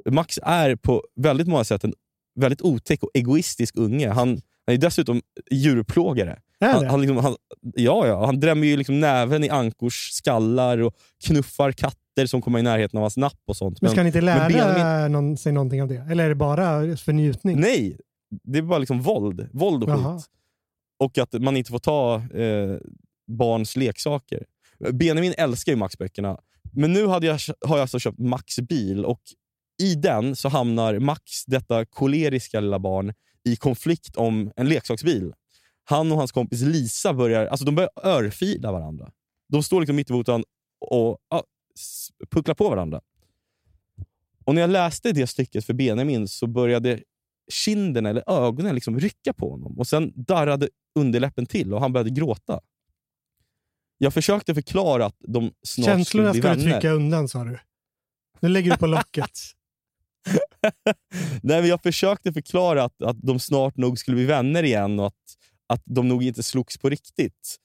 [0.09, 1.93] Max är på väldigt många sätt en
[2.39, 4.09] väldigt otäck och egoistisk unge.
[4.09, 6.39] Han, han är dessutom djurplågare.
[6.59, 10.93] Han, han, liksom, han, ja, ja, han drämmer ju liksom näven i ankors skallar och
[11.25, 13.81] knuffar katter som kommer i närheten av hans napp och sånt.
[13.81, 15.11] Men ska han inte lära Benjamin...
[15.11, 16.07] någon, sig någonting av det?
[16.09, 17.59] Eller är det bara för njutning?
[17.59, 17.97] Nej,
[18.43, 19.49] det är bara liksom våld.
[19.53, 20.17] Våld och Jaha.
[20.17, 20.25] skit.
[20.99, 22.77] Och att man inte får ta eh,
[23.27, 24.45] barns leksaker.
[24.91, 26.37] Benjamin älskar ju Max-böckerna.
[26.73, 29.21] Men nu hade jag, har jag alltså köpt Max bil och
[29.81, 33.13] i den så hamnar Max, detta koleriska lilla barn,
[33.45, 35.33] i konflikt om en leksaksbil.
[35.83, 39.11] Han och hans kompis Lisa börjar, alltså de börjar örfila varandra.
[39.49, 40.47] De står liksom mitt emot varandra
[40.79, 41.43] och ja,
[42.31, 43.01] pucklar på varandra.
[44.45, 46.99] Och När jag läste det stycket för Benjamin så började
[47.51, 49.79] kinden eller ögonen liksom rycka på honom.
[49.79, 52.59] Och Sen darrade underläppen till och han började gråta.
[53.97, 56.55] Jag försökte förklara att de snart Känslorna skulle bli vänner.
[56.55, 57.59] Känslorna ska du trycka undan sa du.
[58.39, 59.31] Nu lägger du på locket.
[61.43, 65.07] Nej, men jag försökte förklara att, att de snart nog skulle bli vänner igen och
[65.07, 67.59] att, att de nog inte slogs på riktigt.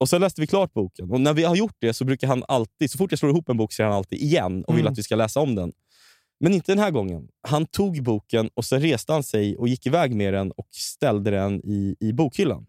[0.00, 1.10] Och Sen läste vi klart boken.
[1.10, 3.48] Och När vi har gjort det så brukar han alltid, så fort jag slår ihop
[3.48, 4.92] en bok säger han alltid igen och vill mm.
[4.92, 5.72] att vi ska läsa om den.
[6.40, 7.28] Men inte den här gången.
[7.48, 11.30] Han tog boken och sen reste han sig och gick iväg med den och ställde
[11.30, 12.66] den i, i bokhyllan.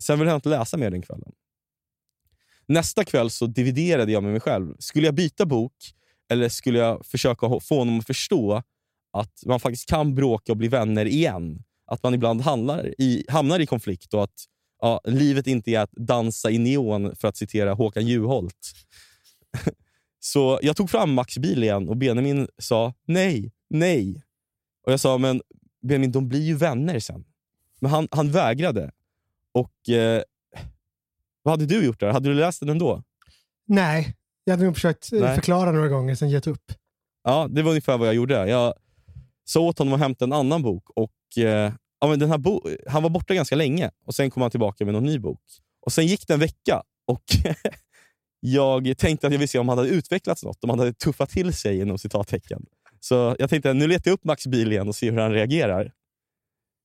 [0.00, 1.32] Sen ville han inte läsa mer den kvällen.
[2.72, 4.74] Nästa kväll så dividerade jag med mig själv.
[4.78, 5.74] Skulle jag byta bok
[6.30, 8.62] eller skulle jag försöka få honom att förstå
[9.12, 11.62] att man faktiskt kan bråka och bli vänner igen?
[11.86, 14.44] Att man ibland hamnar i, hamnar i konflikt och att
[14.80, 18.72] ja, livet inte är att dansa i neon, för att citera Håkan Juholt.
[20.20, 24.22] Så jag tog fram Max bil igen och Benjamin sa nej, nej.
[24.86, 25.42] Och Jag sa, men
[25.82, 27.24] Benjamin, de blir ju vänner sen.
[27.80, 28.90] Men han, han vägrade.
[29.52, 30.22] Och eh,
[31.42, 32.12] vad hade du gjort där?
[32.12, 33.02] Hade du läst den ändå?
[33.68, 35.34] Nej, jag hade nog försökt eh, nej.
[35.34, 36.72] förklara några gånger, sen gett upp.
[37.24, 38.48] Ja, det var ungefär vad jag gjorde.
[38.48, 38.74] Jag
[39.44, 40.84] sa åt honom att hämta en annan bok.
[40.96, 44.40] Och eh, ja, men den här bo han var borta ganska länge och sen kom
[44.40, 45.40] han tillbaka med någon ny bok.
[45.86, 47.24] Och Sen gick det en vecka och
[48.40, 51.30] jag tänkte att jag ville se om han hade utvecklats något, om han hade tuffat
[51.30, 52.66] till sig inom citattecken.
[53.00, 55.92] Så jag tänkte nu letar jag upp Max bil igen och ser hur han reagerar.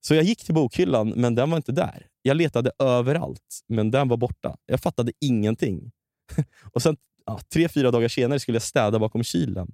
[0.02, 2.08] Så jag gick till bokhyllan, men den var inte där.
[2.22, 4.58] Jag letade överallt, men den var borta.
[4.66, 5.92] Jag fattade ingenting.
[6.74, 9.72] och sen ja, Tre, fyra dagar senare skulle jag städa bakom kylen.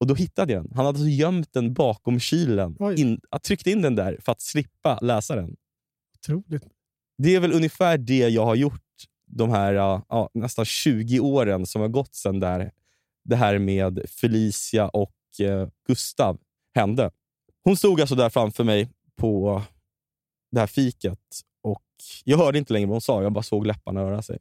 [0.00, 0.72] Och Då hittade jag den.
[0.76, 2.76] Han hade alltså gömt den bakom kylen.
[2.96, 5.56] In, jag tryckte in den där för att slippa läsa den.
[6.18, 6.64] Otroligt.
[7.18, 8.80] Det är väl ungefär det jag har gjort
[9.26, 12.70] de här ja, nästan 20 åren som har gått sedan där
[13.24, 16.38] det här med Felicia och eh, Gustav
[16.74, 17.10] hände.
[17.64, 19.62] Hon stod alltså där framför mig på
[20.50, 21.20] det här fiket
[21.62, 21.82] och
[22.24, 24.38] jag hörde inte längre vad hon sa, jag bara såg läpparna röra sig.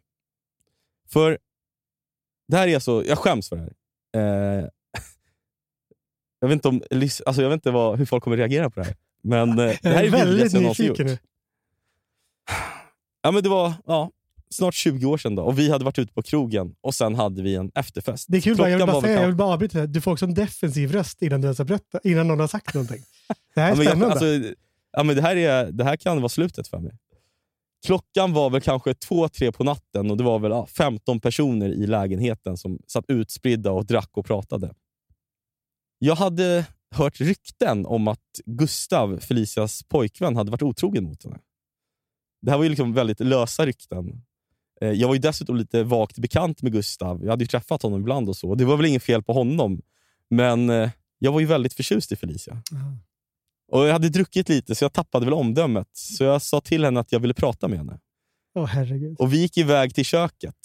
[1.08, 1.40] För
[2.48, 4.60] det här är alltså, jag skäms för det här.
[4.62, 4.70] Eh,
[6.40, 6.82] jag vet inte, om,
[7.26, 8.96] alltså jag vet inte vad, hur folk kommer reagera på det här.
[9.22, 11.18] Men eh, det här är väldigt nyfiken nu.
[13.22, 14.12] Ja, men det var ja,
[14.54, 17.42] snart 20 år sedan då, och vi hade varit ute på krogen och sen hade
[17.42, 18.26] vi en efterfest.
[18.30, 19.86] Det är kul, bara, jag, vill Klockan bara säga, jag vill bara avbryta.
[19.86, 22.74] Du får också en defensiv röst innan, du ens har berättat, innan någon har sagt
[22.74, 23.02] någonting.
[23.56, 24.14] Det här är Ja, men jag, spännande.
[24.14, 24.56] alltså,
[24.92, 26.98] ja, men det, här är, det här kan vara slutet för mig.
[27.86, 31.70] Klockan var väl kanske två, tre på natten och det var väl ja, 15 personer
[31.70, 34.74] i lägenheten som satt utspridda och drack och pratade.
[36.00, 41.40] Jag hade hört rykten om att Gustav, Felicias pojkvän, hade varit otrogen mot henne.
[42.42, 44.22] Det här var ju liksom väldigt lösa rykten.
[44.84, 47.24] Eh, Jag var ju dessutom lite vagt bekant med Gustav.
[47.24, 48.56] Jag hade ju träffat honom ibland och så.
[48.56, 49.82] Det var väl inget fel på honom,
[50.30, 52.62] men eh, jag var ju väldigt förtjust i Felicia.
[52.72, 52.78] Ja.
[53.68, 55.88] Och Jag hade druckit lite, så jag tappade väl omdömet.
[55.92, 58.00] Så jag sa till henne att jag ville prata med henne.
[58.56, 59.16] Åh herregud.
[59.20, 60.56] Och Vi gick iväg till köket.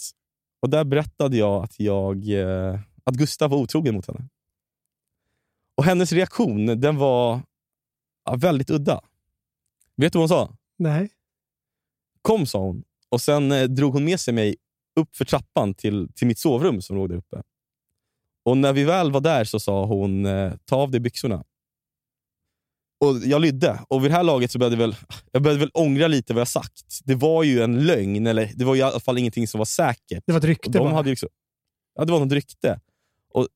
[0.61, 4.29] Och Där berättade jag att, jag, eh, att Gustav var otrogen mot henne.
[5.75, 7.41] Och Hennes reaktion den var
[8.25, 9.01] ja, väldigt udda.
[9.95, 10.55] Vet du vad hon sa?
[10.77, 11.09] Nej.
[12.21, 12.83] Kom, sa hon.
[13.09, 14.55] Och Sen eh, drog hon med sig mig
[14.99, 17.41] upp för trappan till, till mitt sovrum som låg där uppe.
[18.45, 21.43] Och När vi väl var där så sa hon, eh, ta av dig byxorna.
[22.99, 23.79] Och Jag lydde.
[23.87, 24.95] Och vid det här laget så började jag väl,
[25.31, 26.99] jag började väl ångra lite vad jag sagt.
[27.03, 30.23] Det var ju en lögn, eller det var i alla fall ingenting som var säkert.
[30.25, 31.29] Det var ett rykte de hade liksom,
[31.95, 32.79] ja, det var något rykte.
[33.33, 33.47] Och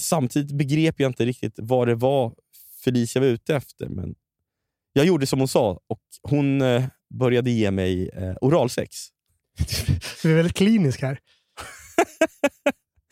[0.00, 2.34] samtidigt begrep jag inte riktigt vad det var
[2.84, 3.88] Felicia var ute efter.
[3.88, 4.14] Men
[4.92, 6.84] jag gjorde som hon sa och hon eh,
[7.18, 8.96] började ge mig eh, oralsex.
[10.22, 11.18] Du är väldigt klinisk här.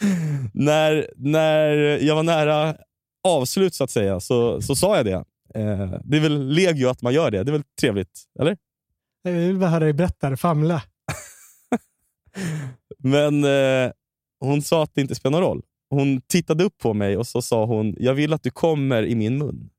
[0.53, 1.69] när, när
[2.05, 2.77] jag var nära
[3.25, 5.25] avslut så att säga, så, så sa jag det.
[5.55, 7.45] Eh, det är väl legio att man gör det.
[7.45, 8.57] Det är väl trevligt, eller?
[9.23, 10.37] Jag vill bara höra dig berätta.
[10.37, 10.83] Famla.
[12.99, 13.93] Men eh,
[14.41, 15.63] hon sa att det inte spelar någon roll.
[15.91, 19.15] Hon tittade upp på mig och så sa hon, jag vill att du kommer i
[19.15, 19.71] min mun.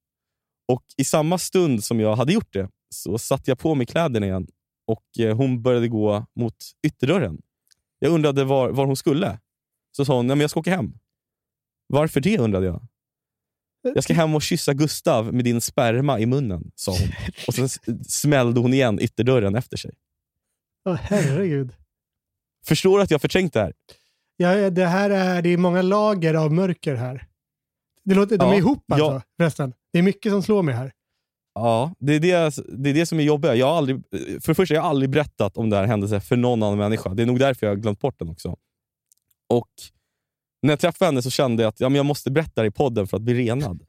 [0.68, 4.26] Och I samma stund som jag hade gjort det så satte jag på mig kläderna
[4.26, 4.48] igen
[4.88, 6.56] och eh, hon började gå mot
[6.88, 7.42] ytterdörren.
[8.00, 9.40] Jag undrade var, var hon skulle.
[9.98, 10.94] Så sa hon, Nej, men jag ska åka hem.
[11.88, 12.88] Varför det undrade jag.
[13.82, 17.10] Jag ska hem och kyssa Gustav med din sperma i munnen, sa hon.
[17.48, 17.70] Och sen
[18.08, 19.92] smällde hon igen ytterdörren efter sig.
[20.90, 21.74] Åh herregud.
[22.66, 23.74] Förstår du att jag förträngt det här?
[24.38, 27.28] Ja, det här är, det är många lager av mörker här.
[28.04, 29.22] Det låter, de Ja, är ihop alltså, ja.
[29.38, 29.74] förresten.
[29.94, 30.92] Det är mycket som slår mig här.
[31.54, 33.56] Ja, det är det, det är det som är jobbigt.
[33.56, 36.38] Jag har aldrig, för det första, jag har aldrig berättat om den här händelsen för
[36.38, 37.14] någon annan människa.
[37.14, 38.58] Det är nog därför jag har glömt bort den också.
[39.50, 39.70] Och
[40.62, 42.72] när jag träffade henne så kände jag att ja, men jag måste berätta det i
[42.72, 43.84] podden för att bli renad.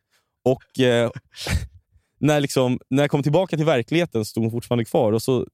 [0.44, 1.11] Och eh,
[2.18, 5.46] när, liksom, när jag kom tillbaka till verkligheten stod hon fortfarande kvar och så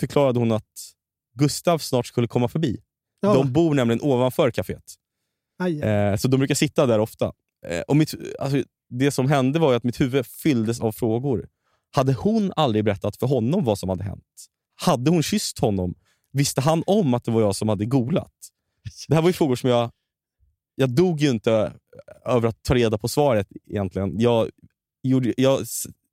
[0.00, 0.94] förklarade hon att
[1.34, 2.80] Gustav snart skulle komma förbi.
[3.20, 3.34] Ja.
[3.34, 4.96] De bor nämligen ovanför kaféet.
[5.82, 7.32] Eh, så de brukar sitta där ofta.
[7.66, 11.48] Eh, och mitt, alltså, det som hände var ju att mitt huvud fylldes av frågor.
[11.90, 14.24] Hade hon aldrig berättat för honom vad som hade hänt?
[14.74, 15.94] Hade hon kysst honom?
[16.32, 18.32] Visste han om att det var jag som hade golat?
[19.08, 19.90] Det här var ju frågor som jag...
[20.74, 21.72] Jag dog ju inte
[22.24, 24.20] över att ta reda på svaret egentligen.
[24.20, 24.50] Jag,
[25.02, 25.60] gjorde, jag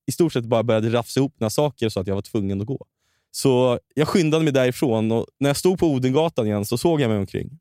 [0.06, 2.68] i stort sett bara började rafsa ihop några saker så att jag var tvungen att
[2.68, 2.86] gå.
[3.32, 7.10] Så jag skyndade mig därifrån och när jag stod på Odengatan igen så såg jag
[7.10, 7.60] mig omkring.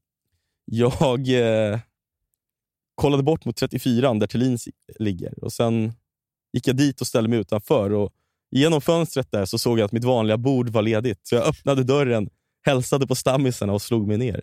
[0.65, 1.79] Jag eh,
[2.97, 5.93] kollade bort mot 34 där Thelins ligger och sen
[6.53, 7.93] gick jag dit och ställde mig utanför.
[7.93, 8.13] Och
[8.51, 11.21] genom fönstret där så såg jag att mitt vanliga bord var ledigt.
[11.23, 12.29] Så jag öppnade dörren,
[12.63, 14.41] hälsade på stammisarna och slog mig ner.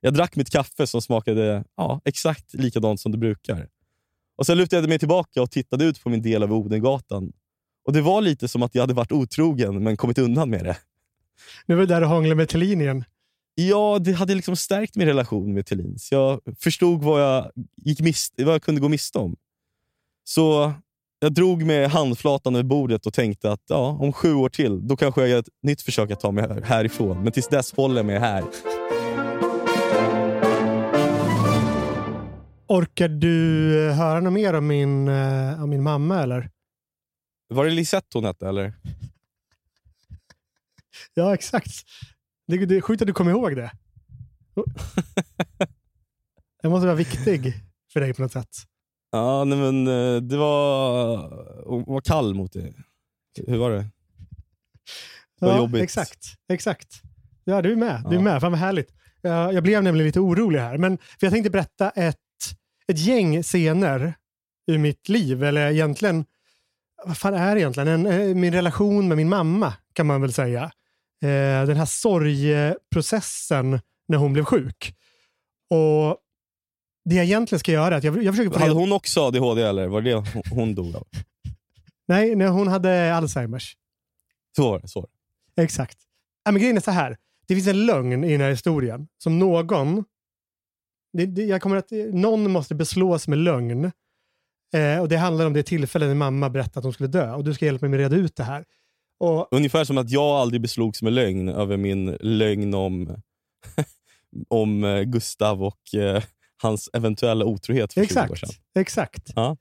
[0.00, 3.68] Jag drack mitt kaffe som smakade ja, exakt likadant som det brukar.
[4.36, 7.32] Och Sen lutade jag mig tillbaka och tittade ut på min del av Odengatan.
[7.86, 10.76] Och Det var lite som att jag hade varit otrogen men kommit undan med det.
[11.66, 13.04] Nu var det där och hånglade med Thelin igen.
[13.58, 16.12] Ja, det hade liksom stärkt min relation med Thelins.
[16.12, 19.36] Jag förstod vad jag, gick mist, vad jag kunde gå miste om.
[20.24, 20.72] Så
[21.18, 24.96] jag drog med handflatan över bordet och tänkte att ja, om sju år till, då
[24.96, 27.22] kanske jag gör ett nytt försök att ta mig här- härifrån.
[27.22, 28.44] Men tills dess håller jag mig här.
[32.68, 36.50] Orkar du eh, höra något mer om min, eh, om min mamma eller?
[37.48, 38.72] Var det Lisette hon hette eller?
[41.14, 41.70] Ja, exakt.
[42.46, 43.70] Det, det är sjukt att du kommer ihåg det.
[46.62, 47.54] Det måste vara viktig
[47.92, 48.56] för dig på något sätt.
[49.10, 51.16] Ja, nej, men eh, det var...
[51.66, 52.74] Hon var kall mot det.
[53.46, 53.86] Hur var det?
[55.40, 55.82] Vad Ja, jobbigt.
[55.82, 57.02] Exakt, exakt.
[57.44, 58.06] Ja, du är med.
[58.10, 58.40] Du är med.
[58.40, 58.92] Fan vad härligt.
[59.20, 60.78] Jag, jag blev nämligen lite orolig här.
[60.78, 62.16] Men, för jag tänkte berätta ett,
[62.86, 64.14] ett gäng scener
[64.66, 65.44] ur mitt liv.
[65.44, 66.24] Eller egentligen,
[67.04, 67.88] vad fan är det egentligen?
[67.88, 70.70] En, eh, min relation med min mamma kan man väl säga.
[71.22, 74.94] Eh, den här sorgeprocessen när hon blev sjuk.
[75.70, 76.16] Och
[77.04, 79.86] det jag egentligen ska göra är att jag, jag försöker Hade hon också ADHD eller
[79.86, 81.06] var det hon- hon dog av?
[82.08, 83.76] Nej, när hon hade Alzheimers.
[84.56, 84.88] Så var det.
[84.88, 85.08] Så.
[85.60, 85.98] Exakt.
[86.44, 87.16] Ja, men grejen är så här.
[87.48, 90.04] Det finns en lögn i den här historien som någon,
[91.12, 93.84] det, det, jag kommer att, någon måste beslås med lögn.
[94.74, 97.32] Eh, och Det handlar om det tillfälle när mamma berättade att hon skulle dö.
[97.34, 98.64] Och Du ska hjälpa mig med att reda ut det här.
[99.18, 103.16] Och, Ungefär som att jag aldrig beslogs med lögn över min lögn om,
[104.48, 106.22] om eh, Gustav och eh,
[106.62, 108.40] hans eventuella otrohet för 20 år exakt.
[108.40, 108.50] sedan.
[108.78, 109.32] exakt.
[109.34, 109.56] Ja.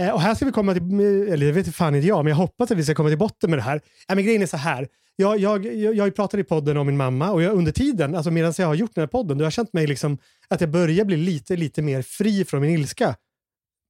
[0.00, 2.36] Eh, och här ska vi komma till, eller det vet fan inte jag, men jag
[2.36, 3.80] hoppas att vi ska komma till botten med det här.
[4.08, 4.88] Ja, men grejen är så här.
[5.16, 8.30] Jag, jag, jag, jag pratat i podden om min mamma och jag, under tiden, alltså
[8.30, 10.18] medan jag har gjort den här podden, då har jag känt mig liksom
[10.48, 13.16] att jag börjar bli lite, lite mer fri från min ilska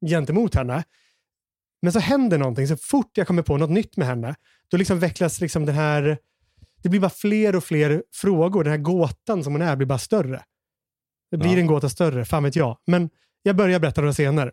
[0.07, 0.85] gentemot henne.
[1.83, 4.35] Men så händer någonting, så fort jag kommer på något nytt med henne,
[4.71, 6.19] då liksom vecklas liksom den här,
[6.83, 8.65] det blir bara fler och fler frågor.
[8.65, 10.43] Den här gåtan som hon är blir bara större.
[11.31, 11.59] Det blir Ja.
[11.59, 12.79] en gåta större, fan vet jag.
[12.87, 13.11] Men
[13.43, 14.53] jag börjar berätta några senare.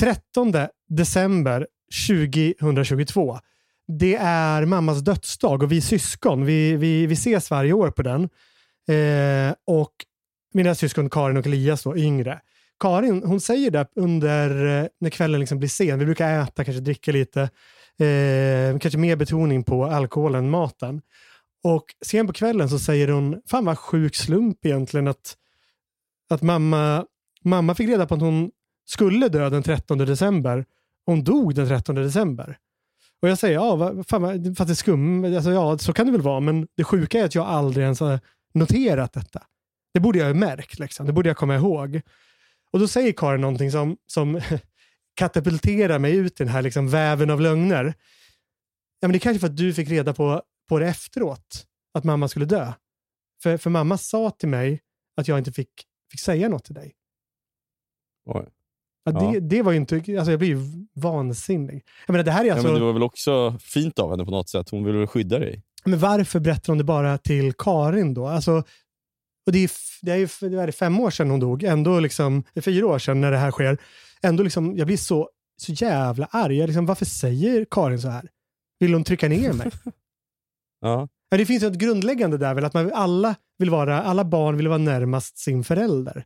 [0.00, 0.52] 13
[0.88, 1.66] december
[2.08, 3.38] 2022.
[3.98, 8.22] Det är mammas dödsdag och vi syskon, vi, vi, vi ses varje år på den.
[8.88, 9.92] Eh, och
[10.54, 12.40] mina syskon Karin och Elias då, yngre.
[12.82, 16.80] Karin hon säger det under eh, när kvällen liksom blir sen, vi brukar äta, kanske
[16.80, 17.40] dricka lite,
[17.98, 21.02] eh, kanske mer betoning på alkoholen än maten.
[21.64, 25.36] Och sen på kvällen så säger hon, fan vad sjuk slump egentligen att,
[26.30, 27.06] att mamma,
[27.44, 28.50] mamma fick reda på att hon
[28.86, 30.64] skulle dö den 13 december.
[31.06, 32.58] Hon dog den 13 december.
[33.22, 36.06] Och jag säger, ja, vad, fan, vad, fast det är skum, alltså, ja, så kan
[36.06, 38.20] det väl vara, men det sjuka är att jag aldrig ens har
[38.54, 39.42] noterat detta.
[39.94, 41.06] Det borde jag ha märkt, liksom.
[41.06, 42.02] det borde jag komma ihåg.
[42.72, 44.40] Och då säger Karin någonting som, som
[45.14, 47.84] katapulterar mig ut i den här liksom, väven av lögner.
[49.00, 52.04] Ja, men det är kanske för att du fick reda på, på det efteråt, att
[52.04, 52.72] mamma skulle dö.
[53.42, 54.80] För, för mamma sa till mig
[55.16, 55.70] att jag inte fick,
[56.10, 56.94] fick säga något till dig.
[58.26, 58.46] Oj.
[59.04, 59.32] Ja, Ja.
[59.32, 60.58] det, det var ju inte, alltså jag blir ju
[60.94, 61.84] vansinnig.
[62.06, 64.24] Jag menar, det här är alltså, ja, men det var väl också fint av henne
[64.24, 64.68] på något sätt.
[64.70, 65.62] Hon ville väl skydda dig?
[65.84, 68.26] Men varför berättar hon det bara till Karin då?
[68.26, 68.64] Alltså,
[69.46, 69.70] och det, är,
[70.02, 73.20] det är ju det är fem år sedan hon dog, ändå liksom, fyra år sedan
[73.20, 73.78] när det här sker.
[74.22, 76.56] Ändå liksom, jag blir så, så jävla arg.
[76.56, 78.28] Jag liksom, varför säger Karin så här?
[78.78, 79.70] Vill hon trycka ner mig?
[80.84, 81.08] Ja.
[81.28, 84.56] ja, det finns ju ett grundläggande där väl, att man alla, vill vara, alla barn
[84.56, 86.24] vill vara närmast sin förälder.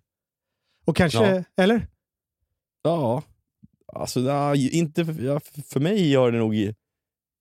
[0.87, 1.62] Och kanske, Ja.
[1.62, 1.87] eller?
[2.83, 3.22] Ja,
[3.92, 6.55] alltså ja, inte, ja, för mig har det nog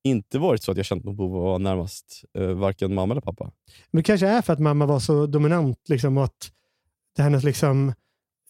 [0.06, 3.14] inte varit så att jag känt något behov av att vara närmast eh, varken mamma
[3.14, 3.52] eller pappa.
[3.90, 6.50] Men det kanske är för att mamma var så dominant liksom, att
[7.16, 7.92] det hennes, liksom,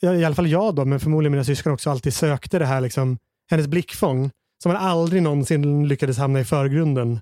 [0.03, 3.19] i alla fall jag då, men förmodligen mina syskon också, alltid sökte det här, liksom,
[3.51, 4.31] hennes blickfång
[4.63, 7.21] som man aldrig någonsin lyckades hamna i förgrunden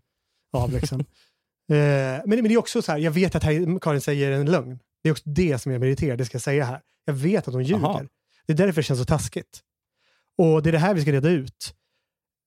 [0.52, 0.72] av.
[0.72, 1.00] Liksom.
[1.70, 4.50] eh, men, men det är också så här, jag vet att här, Karin säger en
[4.50, 4.78] lögn.
[5.02, 6.80] Det är också det som jag mig irriterar, det ska jag säga här.
[7.04, 7.84] Jag vet att hon ljuger.
[7.84, 8.02] Aha.
[8.46, 9.60] Det är därför det känns så taskigt.
[10.38, 11.74] Och det är det här vi ska reda ut.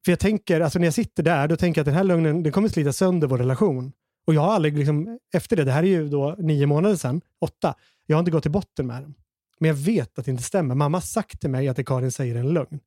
[0.08, 2.43] För jag tänker, alltså när jag sitter där, då tänker jag att den här lögnen,
[2.43, 3.91] den kommer slita sönder vår relation.
[4.28, 7.22] Och jag har aldrig, liksom, efter det, det här är ju då nio månader sedan,
[7.41, 7.74] åtta,
[8.06, 9.13] jag har inte gått till botten med den.
[9.60, 10.76] Men jag vet att det inte stämmer.
[10.76, 12.80] Mamma har sagt till mig att det Karin säger är en lögn.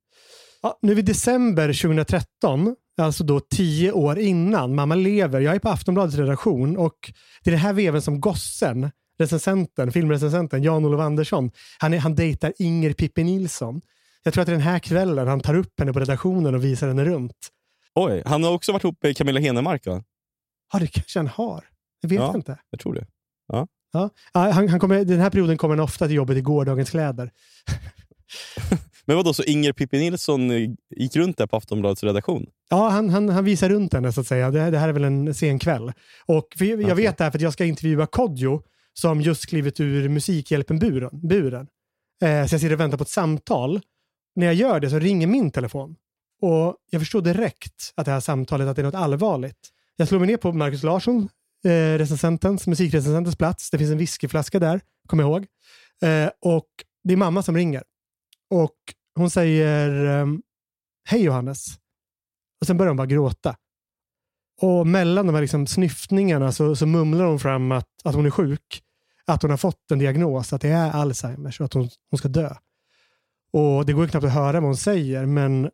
[0.62, 4.74] Ja, nu i december 2013, alltså då tio år innan.
[4.74, 5.40] Mamma lever.
[5.40, 7.12] Jag är på Aftonbladets redaktion och
[7.44, 12.52] det är den här veven som gossen, recensenten, filmrecensenten Jan-Olof Andersson, han, är, han dejtar
[12.58, 13.80] Inger Pippi Nilsson.
[14.22, 16.64] Jag tror att det är den här kvällen han tar upp henne på redaktionen och
[16.64, 17.36] visar henne runt.
[17.94, 20.02] Oj, han har också varit ihop med Camilla Henemark va?
[20.72, 21.64] Ja, det kanske han har.
[22.02, 22.26] Det vet Ja.
[22.26, 22.58] jag inte.
[22.70, 23.06] Jag tror det.
[23.48, 23.68] Ja.
[23.92, 27.30] Ja, han, han kommer, den här perioden kommer han ofta till jobbet i gårdagens kläder.
[29.04, 32.46] Men vad då så Inger Pippi Nilsson eh, gick runt där på Aftonbladets redaktion?
[32.68, 34.50] Ja, han, han, han visar runt henne så att säga.
[34.50, 35.92] Det, det här är väl en sen kväll.
[36.26, 36.94] Och jag Okej.
[36.94, 38.62] vet det här för att jag ska intervjua Kodjo
[38.94, 41.10] som just klivit ur Musikhjälpen-buren.
[41.28, 41.66] Buren.
[42.22, 43.80] Eh, så jag sitter och väntar på ett samtal.
[44.34, 45.96] När jag gör det så ringer min telefon.
[46.42, 49.70] Och Jag förstår direkt att det här samtalet att det är något allvarligt.
[49.96, 51.28] Jag slår mig ner på Markus Larsson,
[51.64, 53.70] eh, recensentens, musikrecensentens plats.
[53.70, 55.46] Det finns en whiskyflaska där, kom ihåg.
[56.02, 56.68] Eh, och
[57.04, 57.82] Det är mamma som ringer.
[58.50, 58.76] Och
[59.14, 60.42] Hon säger ehm,
[61.04, 61.66] Hej Johannes.
[62.60, 63.56] Och sen börjar hon bara gråta.
[64.60, 68.30] Och mellan de här liksom snyftningarna så, så mumlar hon fram att, att hon är
[68.30, 68.82] sjuk.
[69.26, 72.28] Att hon har fått en diagnos, att det är Alzheimers och att hon, hon ska
[72.28, 72.54] dö.
[73.52, 75.70] Och Det går ju knappt att höra vad hon säger, men,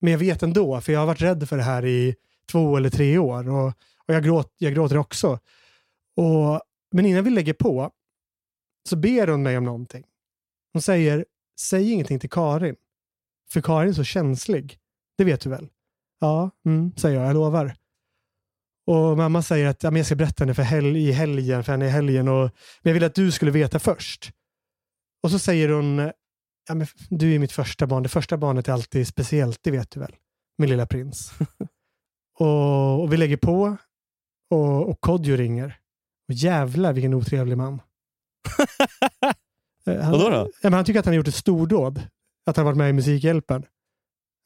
[0.00, 2.14] men jag vet ändå, för jag har varit rädd för det här i
[2.50, 3.48] två eller tre år.
[3.48, 3.66] Och,
[4.06, 5.38] och jag, gråt, jag gråter också.
[6.16, 6.60] Och,
[6.92, 7.90] men innan vi lägger på
[8.88, 10.04] så ber hon mig om någonting.
[10.72, 11.24] Hon säger,
[11.60, 12.76] säg ingenting till Karin.
[13.50, 14.78] För Karin är så känslig.
[15.18, 15.68] Det vet du väl?
[16.20, 17.28] Ja, mm, säger jag.
[17.28, 17.76] Jag lovar.
[18.86, 21.72] Och mamma säger att ja, men jag ska berätta henne för hel i helgen, för
[21.72, 22.28] henne i helgen.
[22.28, 22.42] Och,
[22.82, 24.30] men jag vill att du skulle veta först.
[25.22, 26.12] Och så säger hon,
[26.70, 28.02] ja, men du är mitt första barn.
[28.02, 30.16] Det första barnet är alltid speciellt, det vet du väl?
[30.58, 31.32] Min lilla prins.
[32.38, 33.76] och, och vi lägger på.
[34.50, 35.78] och, och Kodjo ringer.
[36.28, 37.82] Och jävlar vilken otrevlig man.
[39.86, 40.36] Eh, han, Vadå då?
[40.36, 42.02] Ja, men han tycker att han har gjort ett stordåd.
[42.46, 43.66] Att han har varit med i Musikhjälpen.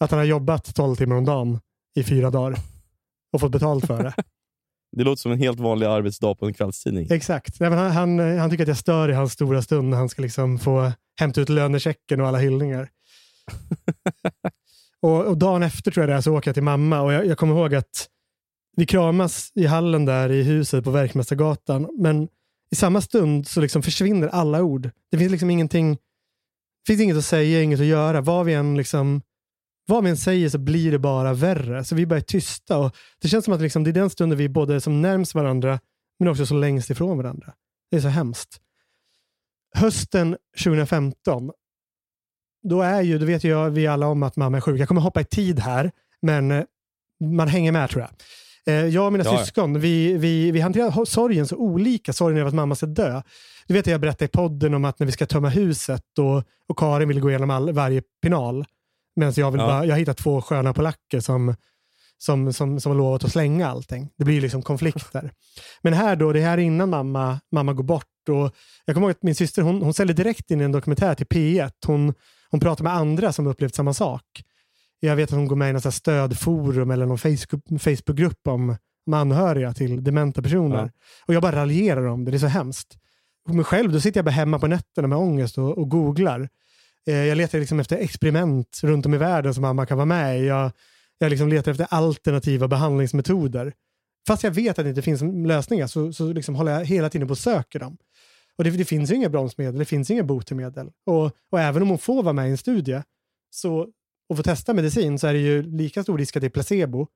[0.01, 1.61] Att han har jobbat 12 timmar om dagen
[1.95, 2.59] i fyra dagar
[3.33, 4.15] och fått betalt för det.
[4.97, 7.07] Det låter som en helt vanlig arbetsdag på en kvällstidning.
[7.11, 7.61] Exakt.
[7.61, 10.09] Nej, men han, han, han tycker att jag stör i hans stora stund när han
[10.09, 12.89] ska liksom få hämta ut lönechecken och alla hyllningar.
[15.01, 17.27] och, och dagen efter tror jag det är, så åker jag till mamma och jag,
[17.27, 18.09] jag kommer ihåg att
[18.77, 21.89] vi kramas i hallen där i huset på Verkmästargatan.
[21.99, 22.29] Men
[22.71, 24.91] i samma stund så liksom försvinner alla ord.
[25.11, 28.21] Det finns liksom ingenting, det finns inget att säga, inget att göra.
[28.21, 29.23] Vad vi än liksom
[29.87, 31.85] vad vi än säger så blir det bara värre.
[31.85, 32.79] Så vi bara är tysta.
[32.79, 35.81] Och det känns som att liksom, det är den stunden vi både som närmst varandra,
[36.19, 37.53] men också så längst ifrån varandra.
[37.91, 38.61] Det är så hemskt.
[39.75, 41.51] Hösten 2015,
[42.69, 44.81] då är ju, då vet ju vi alla om att mamma är sjuk.
[44.81, 45.91] Jag kommer hoppa i tid här,
[46.23, 46.65] men eh,
[47.25, 48.11] man hänger med tror jag.
[48.67, 52.13] Eh, Jag och mina Ja, syskon, vi, vi, vi hanterar sorgen så olika.
[52.13, 53.23] Sorgen över att mamma ska dö.
[53.67, 56.43] Du vet att jag berättade i podden om att när vi ska tömma huset och,
[56.69, 58.65] och Karin vill gå igenom all, varje penal.
[59.17, 59.67] Medan jag, vill Ja.
[59.67, 61.55] bara, jag har hittat två sköna polacker som,
[62.19, 64.11] som, som, som har lovat att slänga allting.
[64.19, 65.31] Det blir liksom konflikter.
[65.83, 68.05] Men här då, det här är innan mamma, mamma går bort.
[68.29, 68.55] Och
[68.85, 71.71] jag kommer ihåg att min syster hon, hon ställde direkt in en dokumentär till P1.
[71.87, 72.15] Hon,
[72.51, 74.25] hon pratar med andra som upplevt samma sak.
[75.01, 79.15] Jag vet att hon går med i något stödforum eller någon Facebook- Facebookgrupp om, om
[79.15, 80.77] anhöriga till dementa personer.
[80.83, 80.91] Ja.
[81.27, 82.97] Och jag bara raljerar om det, det är så hemskt.
[83.49, 86.49] Mig själv, då sitter jag bara hemma på nätterna med ångest och, och googlar.
[87.07, 90.41] Eh, jag letar liksom efter experiment runt om i världen som mamma kan vara med
[90.41, 90.47] i.
[90.47, 90.73] Jag,
[91.19, 93.73] jag liksom letar efter alternativa behandlingsmetoder.
[94.27, 97.29] Fast jag vet att det inte finns lösningar så, så liksom håller jag hela tiden
[97.29, 97.97] på och söker dem.
[98.57, 100.91] Och det, det finns ju inga bromsmedel, det finns inga botemedel.
[101.07, 103.03] Och, och även om hon får vara med i en studie
[103.51, 103.89] så,
[104.29, 107.07] och få testa medicin så är det ju lika stor risk att det är placebo.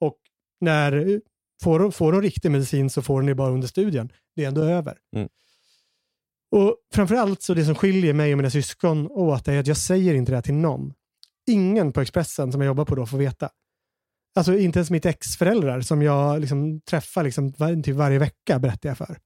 [0.00, 0.16] Och
[0.60, 1.20] när
[1.62, 4.12] får hon, får hon riktig medicin så får hon det bara under studien.
[4.36, 4.98] Det är ändå över.
[5.16, 5.28] Mm.
[6.50, 10.14] Och framförallt så det som skiljer mig och mina syskon åt är att jag säger
[10.14, 10.92] inte det här till någon.
[11.46, 13.50] Ingen på Expressen som jag jobbar på då får veta.
[14.34, 18.88] Alltså inte ens mitt ex-föräldrar som jag liksom träffar liksom var, typ varje vecka berättar
[18.88, 19.18] jag för.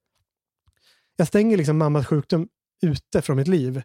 [1.16, 2.49] Jag stänger liksom mammas sjukdom
[2.83, 3.83] ute från mitt liv.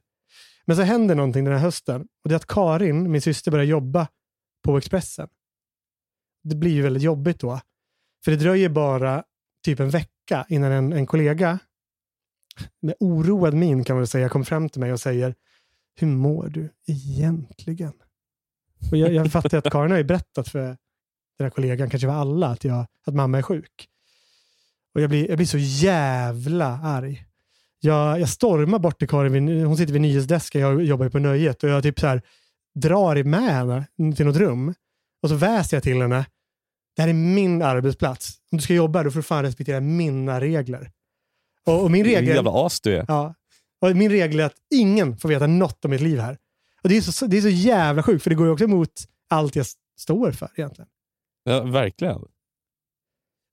[0.65, 3.65] Men så händer någonting den här hösten och det är att Karin, min syster, börjar
[3.65, 4.07] jobba
[4.63, 5.27] på Expressen.
[6.43, 7.59] Det blir ju väldigt jobbigt då.
[8.25, 9.23] För det dröjer bara
[9.65, 11.59] typ en vecka innan en, en kollega
[12.81, 15.35] med oroad min kan man väl säga kom fram till mig och säger
[15.95, 17.93] Hur mår du egentligen?
[18.91, 22.13] Och jag, jag fattar att Karin har ju berättat för den här kollegan, kanske för
[22.13, 23.87] alla, att, jag, att mamma är sjuk.
[24.95, 27.25] Och jag blir, jag blir så jävla arg.
[27.79, 31.19] Jag, jag stormar bort till Karin, vid, hon sitter vid nyhetsdesken, jag jobbar ju på
[31.19, 32.21] Nöjet och jag typ så här
[32.75, 33.85] drar med henne
[34.15, 34.73] till något rum
[35.21, 36.25] och så väser jag till henne.
[36.95, 38.37] Det här är min arbetsplats.
[38.51, 40.91] Om du ska jobba då får du fan respektera mina regler.
[41.68, 42.36] Och, och min Vilken regel...
[42.36, 43.05] jävla as du är.
[43.07, 43.34] Ja.
[43.82, 46.38] Och min regel är att ingen får veta något om mitt liv här.
[46.82, 48.91] Och det är så, det är så jävla sjukt, för det går ju också emot
[49.30, 49.65] allt jag
[49.99, 50.89] står för egentligen.
[51.43, 52.22] Ja, verkligen.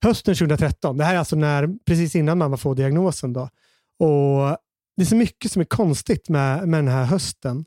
[0.04, 3.32] Hösten 2013, det här är alltså när, precis innan mamma får diagnosen.
[3.32, 3.42] Då.
[3.98, 4.56] Och
[4.96, 7.64] Det är så mycket som är konstigt med, med den här hösten.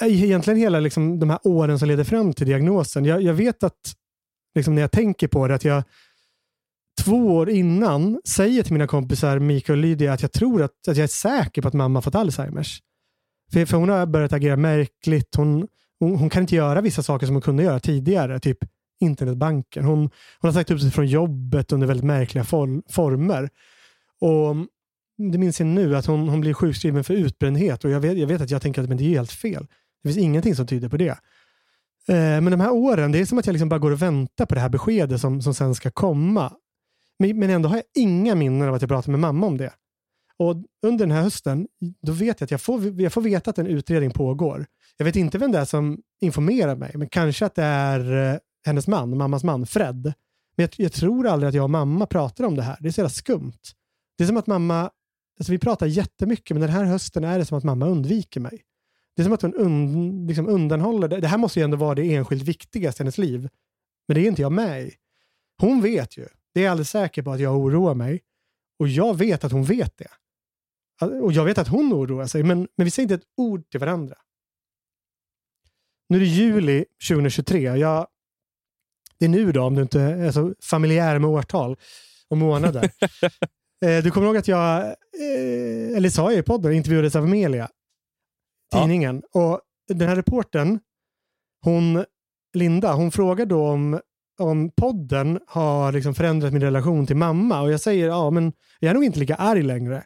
[0.00, 3.04] Egentligen hela liksom, de här åren som leder fram till diagnosen.
[3.04, 3.96] Jag, jag vet att
[4.54, 5.82] liksom, när jag tänker på det, att jag
[7.00, 10.96] två år innan säger till mina kompisar Mikael och Lydia att jag tror att, att
[10.96, 12.82] jag är säker på att mamma fått Alzheimers.
[13.52, 15.34] För, för hon har börjat agera märkligt.
[15.34, 15.68] Hon,
[16.00, 18.58] hon, hon kan inte göra vissa saker som hon kunde göra tidigare, typ
[19.00, 19.84] internetbanken.
[19.84, 23.50] Hon, hon har sagt upp sig från jobbet under väldigt märkliga for, former.
[24.20, 24.56] Och
[25.32, 28.26] Det minns jag nu, att hon, hon blir sjukskriven för utbrändhet och jag vet, jag
[28.26, 29.66] vet att jag tänker att men det är helt fel.
[30.02, 31.18] Det finns ingenting som tyder på det.
[32.08, 34.46] Eh, men de här åren, det är som att jag liksom bara går och väntar
[34.46, 36.52] på det här beskedet som, som sen ska komma.
[37.22, 39.72] Men, ändå har jag inga minnen av att jag pratade med mamma om det.
[40.36, 40.56] Och
[40.86, 41.68] Under den här hösten,
[42.02, 44.66] då vet jag att jag får, jag får veta att en utredning pågår.
[44.96, 48.38] Jag vet inte vem det är som informerar mig, men kanske att det är eh,
[48.66, 50.02] hennes man, mammas man, Fred.
[50.56, 52.76] Men jag, jag tror aldrig att jag och mamma pratar om det här.
[52.80, 53.60] Det är så jävla skumt.
[54.18, 54.90] Det är som att mamma,
[55.38, 58.62] alltså vi pratar jättemycket, men den här hösten är det som att mamma undviker mig.
[59.16, 61.20] Det är som att hon und, liksom undanhåller det.
[61.20, 63.48] Det här måste ju ändå vara det enskilt viktigaste i hennes liv.
[64.08, 64.94] Men det är inte jag med i.
[65.60, 66.26] Hon vet ju.
[66.54, 68.20] Det är jag alldeles säker på att jag oroar mig.
[68.78, 70.10] Och jag vet att hon vet det.
[71.22, 73.80] Och jag vet att hon oroar sig, men, men vi säger inte ett ord till
[73.80, 74.16] varandra.
[76.08, 77.62] Nu är det juli 2023.
[77.62, 78.06] Jag,
[79.18, 81.76] det är nu då, om du inte är så familjär med årtal
[82.28, 82.84] och månader.
[83.84, 87.70] eh, du kommer ihåg att jag, eh, eller sa jag i podden, intervjuades av Amelia,
[88.74, 89.22] tidningen.
[89.32, 90.80] Och den här reporten,
[91.64, 92.04] hon,
[92.54, 94.00] Linda, hon frågar då om
[94.38, 97.60] om podden har liksom förändrat min relation till mamma.
[97.60, 100.04] Och jag säger, ja men jag är nog inte lika arg längre.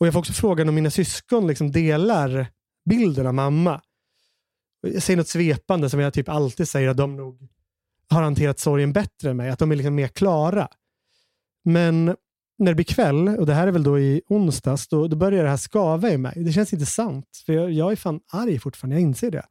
[0.00, 2.46] Och jag får också frågan om mina syskon liksom delar
[2.90, 3.80] bilden av mamma.
[4.80, 7.48] Jag säger något svepande som jag typ alltid säger att de nog
[8.08, 9.50] har hanterat sorgen bättre än mig.
[9.50, 10.68] Att de är liksom mer klara.
[11.64, 12.04] Men
[12.58, 15.44] när det blir kväll, och det här är väl då i onsdags, då, då börjar
[15.44, 16.32] det här skava i mig.
[16.36, 17.42] Det känns inte sant.
[17.46, 19.46] För jag, jag är fan arg fortfarande, jag inser det.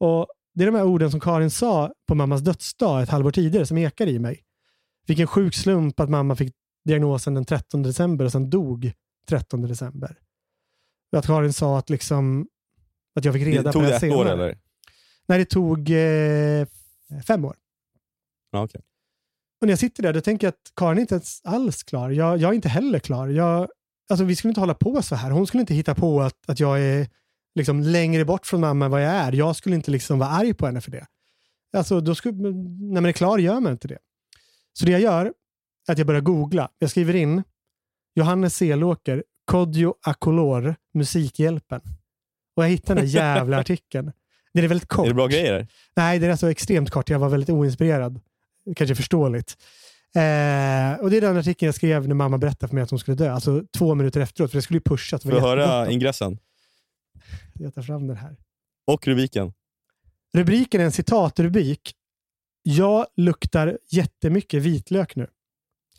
[0.00, 0.26] Och
[0.58, 3.78] det är de här orden som Karin sa på mammas dödsdag ett halvår tidigare som
[3.78, 4.42] ekar i mig.
[5.06, 6.54] Vilken sjuk slump att mamma fick
[6.84, 8.92] diagnosen den 13 december och sen dog
[9.28, 10.18] 13 december.
[11.16, 12.48] Att Karin sa att, liksom,
[13.14, 14.18] att jag fick reda Tog på det det ett senare.
[14.18, 14.58] år eller?
[15.28, 16.66] Nej, det tog eh,
[17.26, 17.56] fem år.
[18.50, 18.80] Ja, okej.
[19.60, 22.10] Och när jag sitter där, då tänker jag att Karin är inte ens alls klar.
[22.10, 23.28] Jag, jag är inte heller klar.
[23.28, 23.68] Jag,
[24.10, 25.30] alltså, vi skulle inte hålla på så här.
[25.30, 27.08] Hon skulle inte hitta på att, att jag är
[27.54, 29.32] liksom längre bort från mamma än vad jag är.
[29.32, 31.06] Jag skulle inte liksom vara arg på henne för det.
[31.76, 33.98] Alltså, då skulle, när man är klar gör man inte det.
[34.72, 35.26] Så det jag gör
[35.88, 36.70] är att jag börjar googla.
[36.78, 37.42] Jag skriver in
[38.14, 41.80] Johannes Selåker, Kodjo Akolor, Musikhjälpen.
[42.56, 44.12] Och jag hittar den här jävla artikeln.
[44.54, 45.04] Den är väldigt kort.
[45.04, 45.66] Är det bra grejer?
[45.96, 47.10] Nej, det är alltså extremt kort.
[47.10, 48.20] Jag var väldigt oinspirerad.
[48.76, 49.56] Kanske förståeligt.
[50.14, 52.98] Eh, och det är den artikeln jag skrev när mamma berättade för mig att hon
[52.98, 53.32] skulle dö.
[53.32, 55.22] Alltså två minuter efteråt, för det skulle ju pushas.
[55.22, 56.38] Det Får jag höra ingressen?
[57.58, 58.36] Jag tar fram den här.
[58.86, 59.52] Och rubriken?
[60.34, 61.94] Rubriken är en citatrubrik.
[62.62, 65.26] Jag luktar jättemycket vitlök nu.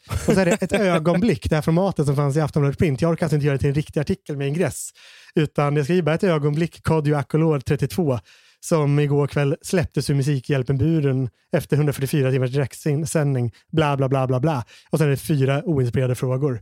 [0.09, 3.01] Och så är det ett ögonblick, det här formatet som fanns i Aftonbladet Print.
[3.01, 4.89] Jag orkar alltså inte göra det till en riktig artikel med ingress.
[5.35, 8.19] Utan jag skriver bara ett ögonblick, Kodjo Akolor 32,
[8.59, 13.53] som igår kväll släpptes ur Musikhjälpen-buren efter 144 timmars direktsändning.
[13.71, 14.65] Bla, bla, bla, bla, bla.
[14.89, 16.61] Och sen är det fyra oinspirerade frågor.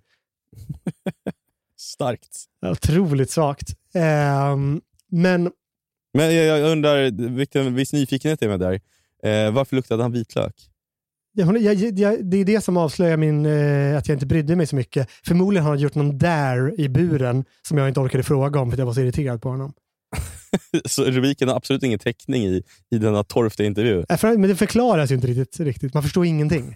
[1.78, 2.46] Starkt.
[2.66, 3.76] Otroligt svagt.
[3.94, 4.82] Ehm,
[5.12, 5.52] men
[6.14, 8.74] Men jag, jag undrar, vilken viss nyfikenhet är med där.
[9.24, 10.70] Eh, varför luktade han vitlök?
[11.34, 14.56] Ja, hon, jag, jag, det är det som avslöjar min, eh, att jag inte brydde
[14.56, 15.10] mig så mycket.
[15.26, 18.76] Förmodligen har han gjort någon dare i buren som jag inte orkade fråga om för
[18.76, 19.74] att jag var så irriterad på honom.
[20.86, 24.06] Så rubriken har absolut ingen täckning i, i denna torftiga intervju.
[24.10, 25.60] Äh, för, men det förklaras ju inte riktigt.
[25.60, 25.94] riktigt.
[25.94, 26.74] Man förstår ingenting.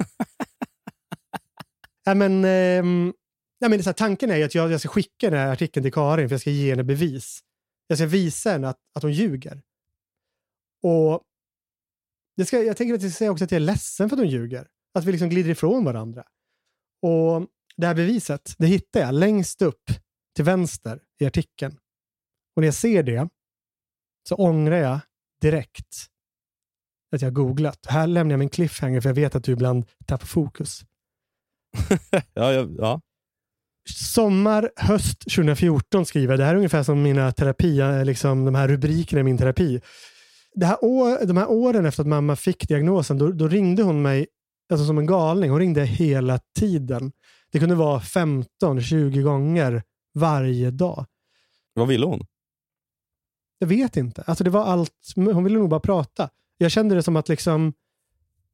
[2.05, 3.13] ja, men, ehm,
[3.59, 5.83] ja, men det är här, tanken är att jag, jag ska skicka den här artikeln
[5.83, 7.39] till Karin för jag ska ge henne bevis.
[7.91, 9.61] Jag ska visa henne att, att hon ljuger.
[10.83, 11.23] Och
[12.37, 14.19] det ska, jag tänker att jag ska säga också att jag är ledsen för att
[14.19, 14.67] hon ljuger.
[14.93, 16.27] Att vi liksom glider ifrån varandra.
[17.01, 19.83] Och det här beviset, det hittar jag längst upp
[20.35, 21.77] till vänster i artikeln.
[22.55, 23.29] Och när jag ser det
[24.29, 24.99] så ångrar jag
[25.41, 26.07] direkt
[27.15, 27.85] att jag har googlat.
[27.85, 30.85] Här lämnar jag min cliffhanger för jag vet att du ibland tappar fokus.
[32.33, 33.01] Ja, ja, ja.
[33.89, 36.39] Sommar, höst 2014 skriver jag.
[36.39, 39.81] Det här är ungefär som mina terapi, liksom de här rubrikerna i min terapi.
[40.53, 44.01] Det här år, de här åren efter att mamma fick diagnosen, då, då ringde hon
[44.01, 44.27] mig
[44.71, 45.49] alltså som en galning.
[45.49, 47.11] Hon ringde hela tiden.
[47.51, 51.05] Det kunde vara 15-20 gånger varje dag.
[51.73, 52.25] Vad ville hon?
[53.59, 54.21] Jag vet inte.
[54.21, 55.13] Alltså det var allt.
[55.15, 56.29] Hon ville nog bara prata.
[56.57, 57.73] Jag kände det som att liksom,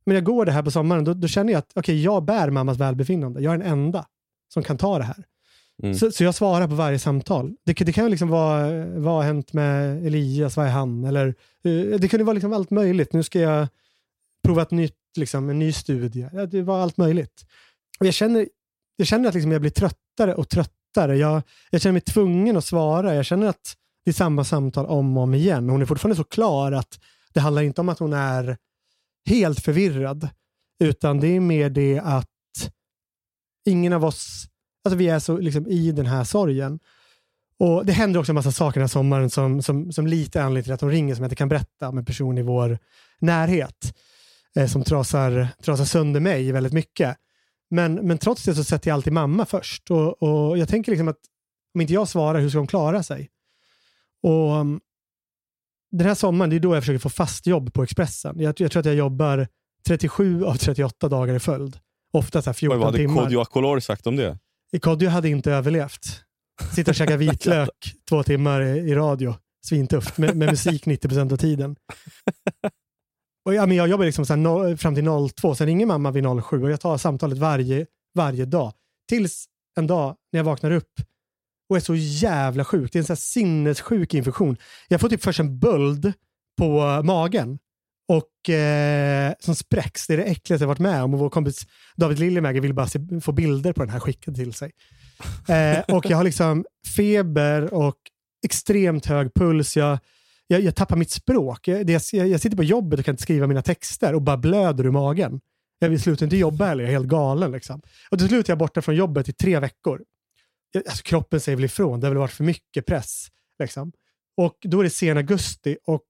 [0.05, 2.49] men jag går det här på sommaren, då, då känner jag att okay, jag bär
[2.49, 3.41] mammas välbefinnande.
[3.41, 4.05] Jag är den enda
[4.54, 5.24] som kan ta det här.
[5.84, 5.95] Mm.
[5.95, 7.54] Så, så jag svarar på varje samtal.
[7.66, 11.04] Det, det kan ju liksom vara, vad har hänt med Elias, vad är han?
[11.04, 11.28] Eller,
[11.64, 13.14] eh, det kunde vara liksom allt möjligt.
[13.14, 13.68] Nu ska jag
[14.43, 16.30] prova ett nytt, liksom, en ny studie.
[16.52, 17.45] Det var allt möjligt.
[18.00, 18.48] Och jag känner,
[18.95, 21.18] jag känner att liksom jag blir tröttare och tröttare.
[21.18, 23.16] Jag, jag känner mig tvungen att svara.
[23.16, 23.76] Jag känner att
[24.06, 25.70] det är samma samtal om och om igen.
[25.70, 27.00] Hon är fortfarande så klar att
[27.34, 28.58] det handlar inte om att hon är
[29.26, 30.30] helt förvirrad.
[30.80, 32.30] Utan det är mer det att
[33.68, 34.47] ingen av oss,
[34.84, 36.80] alltså vi är så liksom i den här sorgen.
[37.59, 40.63] Och Det händer också en massa saker den här sommaren som, som, som lite anledning
[40.63, 42.80] till att hon ringer som jag inte kan berätta om en person i vår
[43.20, 43.97] närhet.
[44.55, 47.18] Eh, som trasar, trasar sönder mig väldigt mycket.
[47.70, 49.91] Men, men trots det så sätter jag alltid mamma först.
[49.91, 51.20] Och, och Jag tänker liksom att
[51.74, 53.30] om inte jag svarar, hur ska hon klara sig?
[54.24, 54.80] Och mm,
[55.91, 58.39] Den här sommaren, det är då jag försöker få fast jobb på Expressen.
[58.39, 59.47] Jag, jag tror att jag jobbar
[59.88, 61.80] 37 av 38 dagar i följd.
[62.14, 63.24] Ofta så här Oj, 14 vad hade timmar.
[63.24, 64.38] Kodjo Akolor sagt om det?
[64.82, 66.24] Kodjo hade inte överlevt.
[66.76, 69.36] Sitta och käka vitlök två timmar i, radio.
[69.66, 70.18] Svintufft.
[70.18, 71.76] Med, med musik 90% av tiden.
[73.45, 75.05] Och ja, men jag jobbar liksom så no, fram till
[75.36, 77.86] 02, sen ringer mamma vid 07 och jag tar samtalet varje,
[78.16, 78.74] varje dag.
[79.10, 79.45] Tills
[79.78, 80.91] en dag när jag vaknar upp
[81.70, 82.91] och är så jävla sjuk.
[82.91, 84.58] Det är en så här sinnessjuk infektion.
[84.88, 86.14] Jag får typ först en böld
[86.58, 87.60] på magen
[88.08, 90.08] och eh, som spräcks.
[90.08, 92.88] Det är det äckligaste jag varit med om och vår kompis David Liljemäger vill bara
[92.88, 94.72] se, få bilder på den här skickade till sig.
[95.47, 97.95] Eh, och jag har liksom feber och
[98.45, 99.78] extremt hög puls.
[99.78, 99.99] Jag,
[100.47, 101.68] jag, jag tappar mitt språk.
[101.68, 104.86] Jag, jag, jag sitter på jobbet och kan inte skriva mina texter och bara blöder
[104.86, 105.41] ur magen.
[105.80, 107.51] Jag vill sluta inte jobba heller, jag är helt galen.
[107.51, 107.82] Liksom.
[108.10, 110.03] Och till slut är jag borta från jobbet i tre veckor.
[110.76, 113.28] Alltså, kroppen säger väl ifrån, det har väl varit för mycket press.
[113.60, 113.91] Liksom.
[114.38, 116.03] Och då är det sen augusti och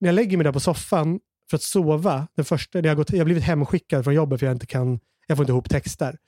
[0.00, 1.20] när jag lägger mig där på soffan
[1.50, 4.46] för att sova, den första, jag, har gått, jag har blivit hemskickad från jobbet för
[4.46, 6.18] jag inte kan, jag får inte ihop texter.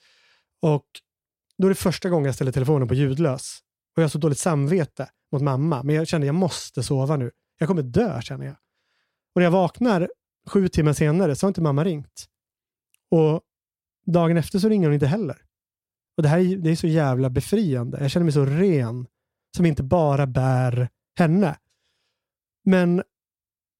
[0.62, 0.86] Och
[1.58, 3.58] då är det första gången jag ställer telefonen på ljudlös.
[3.96, 7.16] Och jag har så dåligt samvete mot mamma, men jag känner att jag måste sova
[7.16, 7.30] nu.
[7.58, 8.56] Jag kommer dö känner jag.
[9.34, 10.10] Och när jag vaknar
[10.46, 12.26] sju timmar senare så har inte mamma ringt.
[13.10, 13.40] Och
[14.06, 15.36] dagen efter så ringer hon inte heller.
[16.16, 17.98] Och det här är, det är så jävla befriande.
[18.00, 19.06] Jag känner mig så ren
[19.56, 20.88] som inte bara bär
[21.18, 21.56] henne.
[22.64, 23.02] Men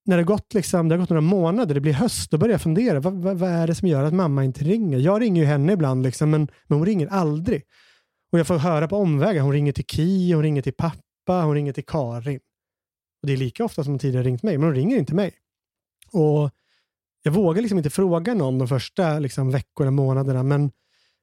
[0.07, 2.63] när det gått, liksom, det har gått några månader, det blir höst, då börjar jag
[2.63, 3.01] fundera.
[3.01, 4.99] Vad, vad, vad, är det som gör att mamma inte ringer?
[4.99, 7.63] Jag ringer ju henne ibland, liksom, men, men hon ringer aldrig.
[8.33, 9.43] Och Jag får höra på omvägar.
[9.43, 12.41] Hon ringer till Ki, hon ringer till pappa, hon ringer till Karin.
[13.23, 15.35] Och Det är lika ofta som hon tidigare ringt mig, men hon ringer inte mig.
[16.13, 16.51] Och
[17.23, 20.71] Jag vågar liksom inte fråga någon de första liksom, veckorna, månaderna, men,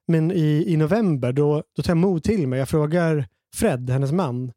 [0.06, 2.58] men i, i november då, då tar jag mod till mig.
[2.58, 4.52] Jag frågar Fred, hennes man,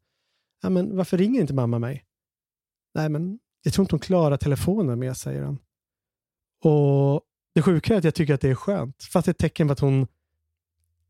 [0.62, 2.04] ja, men varför ringer inte mamma mig?
[2.94, 5.58] Nej, men jag tror inte hon klarar telefonen med, säger han.
[6.62, 7.22] Och
[7.54, 9.02] Det sjuka är att jag tycker att det är skönt.
[9.02, 10.06] Fast det är ett tecken på att hon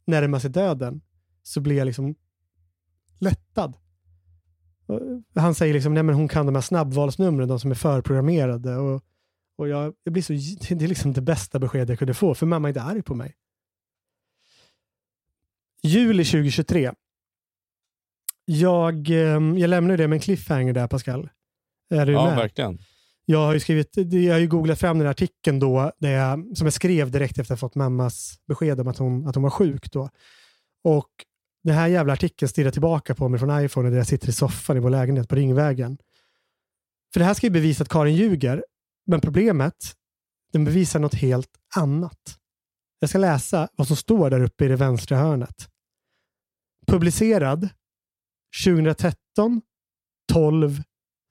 [0.05, 1.01] närmar sig döden
[1.43, 2.15] så blir jag liksom
[3.19, 3.77] lättad.
[5.35, 8.77] Han säger liksom, nej men hon kan de här snabbvalsnumren, de som är förprogrammerade.
[8.77, 9.03] Och,
[9.57, 10.33] och jag, jag blir så,
[10.75, 13.15] det är liksom det bästa besked jag kunde få, för mamma är inte arg på
[13.15, 13.35] mig.
[15.83, 16.93] Juli 2023.
[18.45, 21.29] Jag, ehm, jag lämnar det med en cliffhanger där, Pascal.
[21.91, 22.37] Är du Ja, med?
[22.37, 22.79] verkligen.
[23.25, 26.57] Jag har ju skrivit, jag har ju googlat fram den här artikeln då, där jag,
[26.57, 29.43] som jag skrev direkt efter att jag fått mammas besked om att hon, att hon
[29.43, 30.11] var sjuk då.
[30.85, 31.09] Och
[31.65, 34.77] den här jävla artikeln stirrar tillbaka på mig från iPhone där jag sitter i soffan
[34.77, 35.99] i vår lägenhet på Ringvägen.
[37.13, 38.65] För det här ska ju bevisa att Karin ljuger,
[39.07, 39.75] men problemet,
[40.53, 42.39] den bevisar något helt annat.
[43.01, 45.69] Jag ska läsa vad som står där uppe i det vänstra hörnet.
[46.87, 47.69] Publicerad
[48.65, 49.63] 2013
[50.33, 50.83] 12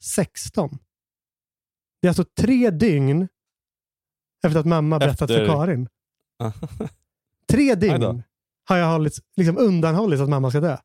[0.03, 0.77] 16.
[2.01, 3.27] Det är alltså tre dygn
[4.45, 5.89] efter att mamma berättat för Efter- Karin.
[7.49, 8.23] Tre dygn
[8.63, 10.77] har jag hållits, liksom undanhållits att mamma ska dö.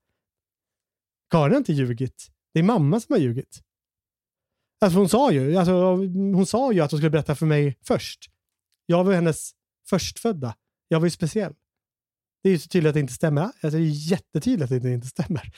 [1.30, 2.28] Karin har inte ljugit.
[2.52, 3.62] Det är mamma som har ljugit.
[4.80, 5.72] Alltså hon, sa ju, alltså
[6.06, 8.30] hon sa ju att hon skulle berätta för mig först.
[8.86, 9.52] Jag var hennes
[9.88, 10.56] förstfödda.
[10.88, 11.54] Jag var ju speciell.
[12.42, 13.42] Det är ju så tydligt att det inte stämmer.
[13.42, 15.52] Alltså, det är jättetydligt att det inte stämmer.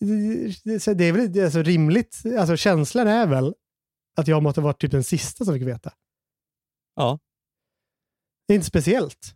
[0.00, 2.22] Det- så är väl det är alltså rimligt.
[2.38, 3.54] Alltså, känslan är väl
[4.16, 5.92] att jag måste ha varit typ den sista som fick veta.
[6.96, 7.18] Ja.
[8.48, 9.34] Det är inte speciellt.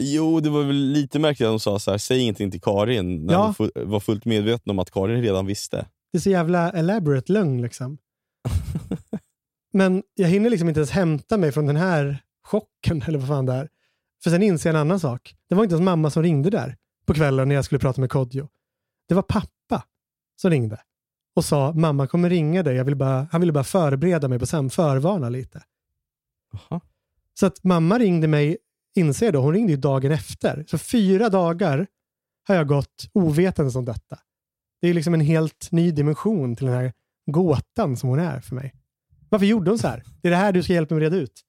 [0.00, 3.26] Jo, det var väl lite märkligt att de sa så här, säg ingenting till Karin,
[3.26, 3.54] när Ja.
[3.58, 5.88] de var fullt medveten om att Karin redan visste.
[6.12, 7.98] Det är så jävla elaborate lögn liksom.
[9.72, 13.46] Men jag hinner liksom inte ens hämta mig från den här chocken eller vad fan
[13.46, 13.68] det är.
[14.22, 15.34] För sen inser jag en annan sak.
[15.48, 18.10] Det var inte ens mamma som ringde där på kvällen när jag skulle prata med
[18.10, 18.48] Kodjo.
[19.08, 19.84] Det var pappa
[20.36, 20.80] som ringde
[21.36, 22.76] och sa mamma kommer ringa dig.
[22.76, 25.62] Jag vill bara, han ville bara förbereda mig på sam, förvarna lite.
[26.52, 26.80] Jaha.
[27.34, 28.56] Så att mamma ringde mig,
[28.94, 30.64] inser jag då, hon ringde ju dagen efter.
[30.68, 31.86] Så fyra dagar
[32.48, 34.18] har jag gått ovetandes om detta.
[34.80, 36.92] Det är liksom en helt ny dimension till den här
[37.26, 38.74] gåtan som hon är för mig.
[39.28, 40.04] Varför gjorde hon så här?
[40.22, 41.40] Det är det här du ska hjälpa mig reda ut.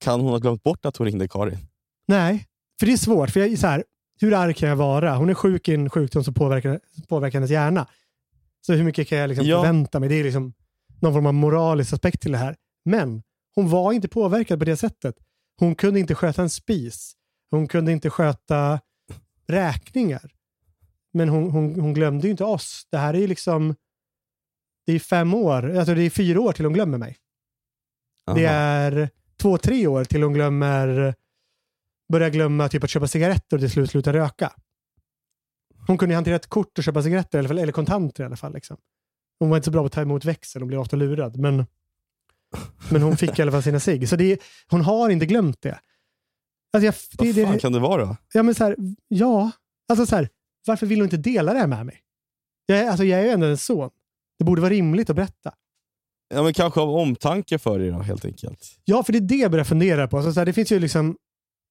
[0.00, 1.58] Kan hon ha glömt bort att hon ringde Karin?
[2.08, 2.46] Nej,
[2.78, 3.30] för det är svårt.
[3.30, 3.84] För jag, så här,
[4.20, 5.16] hur arg kan jag vara?
[5.16, 7.86] Hon är sjuk i en sjukdom som påverkar, påverkar hennes hjärna.
[8.66, 9.62] Så hur mycket kan jag liksom Ja.
[9.62, 10.08] förvänta mig?
[10.08, 10.52] Det är liksom
[11.00, 12.56] någon form av moralisk aspekt till det här.
[12.84, 13.22] Men
[13.54, 15.14] hon var inte påverkad på det sättet.
[15.58, 17.12] Hon kunde inte sköta en spis.
[17.50, 18.80] Hon kunde inte sköta
[19.46, 20.32] räkningar.
[21.12, 22.86] Men hon, hon, hon glömde ju inte oss.
[22.90, 23.74] Det här är ju liksom...
[24.86, 27.16] Det är fem år, alltså det är fyra år till hon glömmer mig.
[28.34, 28.56] Det Aha.
[28.56, 31.14] är två, tre år till hon glömmer,
[32.12, 34.52] börjar glömma typ att köpa cigaretter och till slut sluta röka.
[35.86, 38.52] Hon kunde ju hantera ett kort och köpa cigaretter, fall, eller kontanter i alla fall.
[38.54, 38.76] Liksom.
[39.38, 41.36] Hon var inte så bra på att ta emot växel, hon blev ofta lurad.
[41.36, 41.66] Men,
[42.90, 44.08] men hon fick i alla fall sina cigg.
[44.08, 45.80] Så det, hon har inte glömt det.
[46.72, 48.16] Alltså jag, det, Vad det, fan kan det vara?
[48.32, 48.76] ja, men så här,
[49.08, 49.50] ja,
[49.88, 50.28] alltså så här,
[50.66, 52.02] varför vill hon inte dela det här med mig?
[52.66, 53.90] Jag, alltså, jag är ju ändå en son.
[54.38, 55.52] Det borde vara rimligt att berätta.
[56.28, 58.78] Ja, men kanske av omtanke för er då, helt enkelt.
[58.84, 60.16] Ja, för det är det jag börjar fundera på.
[60.16, 61.16] Alltså, så här, det finns ju liksom,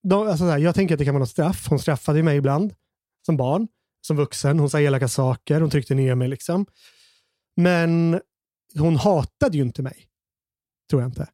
[0.08, 1.66] de, alltså, så här, jag tänker att det kan vara något straff.
[1.68, 2.74] Hon straffade mig ibland,
[3.26, 3.68] som barn,
[4.06, 4.58] som vuxen.
[4.58, 6.28] Hon sa elaka saker, hon tryckte ner mig.
[6.28, 6.66] liksom.
[7.56, 8.20] Men
[8.78, 10.06] hon hatade ju inte mig.
[10.90, 11.28] Tror jag inte.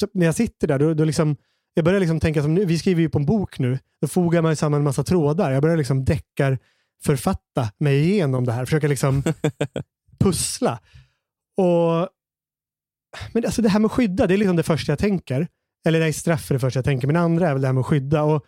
[0.00, 1.36] Så när jag sitter där, då, då liksom,
[1.74, 4.42] jag börjar liksom tänka som nu, vi skriver ju på en bok nu, då fogar
[4.42, 5.50] man samman en massa trådar.
[5.52, 6.58] Jag börjar liksom deckar
[7.02, 8.64] författa mig igenom det här.
[8.64, 9.22] Försöka liksom
[10.18, 10.80] pussla.
[11.56, 12.08] Och,
[13.32, 15.48] men alltså det här med skydda, det är liksom det första jag tänker.
[15.84, 17.68] Eller det är straff för det första jag tänker, men det andra är väl det
[17.68, 18.22] här med att skydda.
[18.22, 18.44] Och,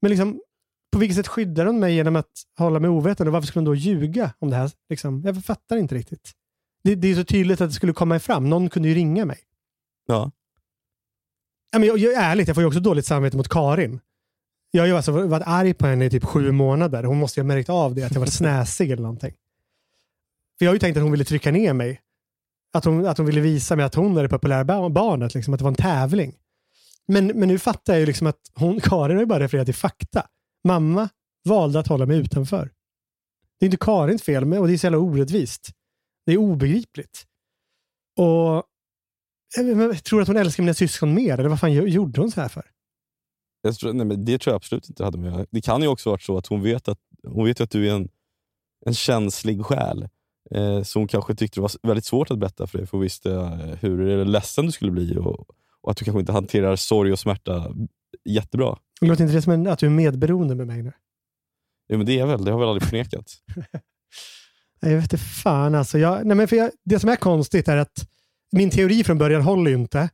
[0.00, 0.40] men liksom,
[0.92, 3.30] på vilket sätt skyddar hon mig genom att hålla mig ovetande?
[3.30, 4.70] Varför skulle hon då ljuga om det här?
[4.88, 6.32] Liksom, jag fattar inte riktigt.
[6.84, 8.50] Det, det är så tydligt att det skulle komma fram.
[8.50, 9.38] Någon kunde ju ringa mig.
[10.06, 10.30] Ja.
[11.72, 14.00] Ja, men jag, jag, ärligt, jag får ju också dåligt samvete mot Karin.
[14.70, 17.04] Jag har ju alltså varit arg på henne i typ sju månader.
[17.04, 19.34] Hon måste ju ha märkt av det, att jag var snäsig eller någonting.
[20.58, 22.00] För jag har ju tänkt att hon ville trycka ner mig.
[22.72, 25.60] Att hon, att hon ville visa mig att hon är det populära barnet, liksom, att
[25.60, 26.34] det var en tävling.
[27.08, 29.74] Men, men nu fattar jag ju liksom att hon, Karin har ju bara refererat till
[29.74, 30.26] fakta.
[30.68, 31.08] Mamma
[31.44, 32.70] valde att hålla mig utanför.
[33.60, 35.70] Det är inte Karins fel, och det är så jävla orättvist.
[36.26, 37.26] Det är obegripligt.
[38.18, 38.64] Och
[39.56, 41.38] jag men, tror du att hon älskar mina syskon mer?
[41.38, 42.70] Eller vad fan gjorde hon så här för?
[43.62, 45.46] Jag tror, nej, men det tror jag absolut inte hade med.
[45.50, 47.94] Det kan ju också varit så att hon vet att, hon vet att du är
[47.94, 48.08] en,
[48.86, 50.08] en känslig själ.
[50.50, 53.02] Eh, så hon kanske tyckte det var väldigt svårt att berätta för dig, för hon
[53.02, 53.30] visste
[53.80, 55.46] hur ledsen du skulle bli och,
[55.82, 57.74] och att du kanske inte hanterar sorg och smärta
[58.24, 58.78] jättebra.
[59.00, 60.92] Låter inte det som en, att du är medberoende med mig nu?
[61.86, 63.32] Ja, men det är väl, det har jag väl aldrig förnekat.
[64.82, 65.98] Nej, Jag vet inte fan alltså.
[65.98, 68.08] Jag, nej men för jag, det som är konstigt är att
[68.52, 70.08] min teori från början håller ju inte.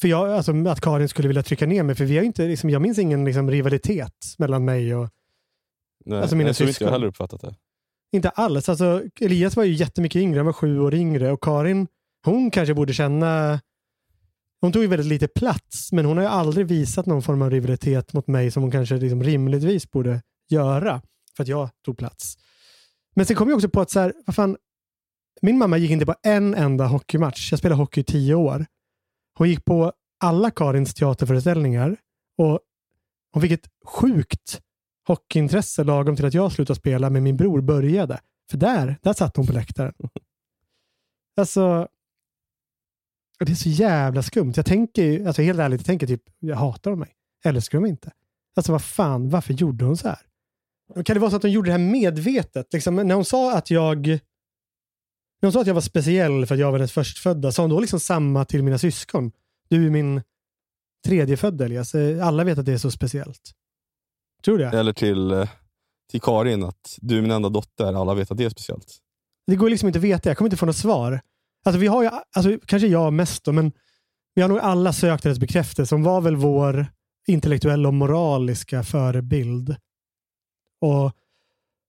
[0.00, 1.94] För jag, alltså, att Karin skulle vilja trycka ner mig.
[1.94, 5.08] För vi har inte, liksom, jag minns ingen liksom, rivalitet mellan mig och...
[6.04, 6.86] Nej, Alltså, mina jag tror inte syskon.
[6.86, 7.54] jag heller uppfattat det.
[8.12, 8.68] Inte alls.
[8.68, 10.38] Alltså, Elias var ju jättemycket yngre.
[10.38, 11.30] Han var sju år yngre.
[11.32, 11.86] Och Karin,
[12.24, 13.60] hon kanske borde känna...
[14.62, 17.50] Hon tog ju väldigt lite plats, men hon har ju aldrig visat någon form av
[17.50, 21.02] rivalitet mot mig som hon kanske liksom rimligtvis borde göra
[21.36, 22.38] för att jag tog plats.
[23.14, 24.56] Men sen kom jag också på att så här, vad fan,
[25.42, 27.52] min mamma gick inte på en enda hockeymatch.
[27.52, 28.66] Jag spelade hockey i tio år.
[29.38, 31.96] Hon gick på alla Karins teaterföreställningar
[32.38, 32.60] och
[33.32, 34.60] hon fick ett sjukt
[35.06, 38.20] hockeyintresse lagom till att jag slutade spela med min bror började.
[38.50, 39.94] För där, där satt hon på läktaren.
[41.36, 41.88] Alltså,
[43.42, 44.52] och det är så jävla skumt.
[44.56, 47.12] Jag tänker ju, alltså helt ärligt, jag tänker typ, jag hatar hon mig?
[47.44, 48.12] Älskar hon mig inte?
[48.56, 50.18] Alltså vad fan, varför gjorde hon så här?
[51.04, 52.72] Kan det vara så att hon gjorde det här medvetet?
[52.72, 54.20] Liksom, när hon sa att jag när
[55.42, 57.80] hon sa att jag var speciell för att jag var hennes förstfödda, sa hon då
[57.80, 59.32] liksom samma till mina syskon?
[59.68, 60.22] Du är min
[61.06, 61.94] tredje födda Elias.
[61.94, 63.52] Eh, Alla vet att det är så speciellt.
[64.44, 64.78] Tror du det?
[64.78, 65.48] Eller till, eh,
[66.10, 68.98] till Karin, att du är min enda dotter, alla vet att det är speciellt.
[69.46, 70.30] Det går liksom inte att veta.
[70.30, 71.20] Jag kommer inte få något svar.
[71.64, 73.72] Alltså vi har ju, alltså, kanske jag mest då, men
[74.34, 75.88] vi har nog alla sökt hennes bekräftelse.
[75.88, 76.86] som var väl vår
[77.26, 79.76] intellektuella och moraliska förebild.
[80.80, 81.12] Och,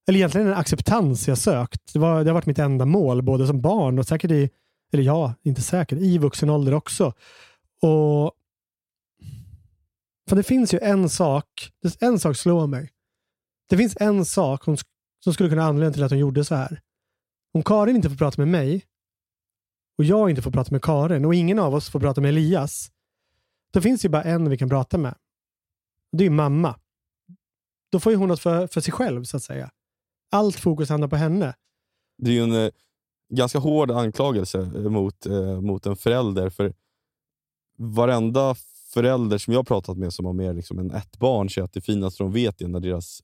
[0.07, 1.93] eller egentligen en acceptans jag sökt.
[1.93, 4.49] Det, var, det har varit mitt enda mål, både som barn och säkert i,
[4.93, 7.13] eller ja, inte säkert, i vuxen ålder också.
[7.81, 8.31] Och
[10.29, 12.89] för det finns ju en sak, en sak slår mig.
[13.69, 14.77] Det finns en sak hon,
[15.23, 16.81] som skulle kunna anledning till att hon gjorde så här.
[17.53, 18.85] Om Karin inte får prata med mig
[19.97, 22.91] och jag inte får prata med Karin och ingen av oss får prata med Elias,
[23.73, 25.15] då finns ju bara en vi kan prata med.
[26.11, 26.79] Det är mamma.
[27.91, 29.71] Då får ju hon något för, för sig själv så att säga.
[30.31, 31.55] Allt fokus hamnar på henne.
[32.17, 32.71] Det är ju en eh,
[33.29, 36.49] ganska hård anklagelse eh, mot, eh, mot en förälder.
[36.49, 36.73] För
[37.77, 38.55] varenda
[38.93, 41.73] förälder som jag har pratat med som har mer liksom än ett barn säger att
[41.73, 43.21] det finaste de vet är när deras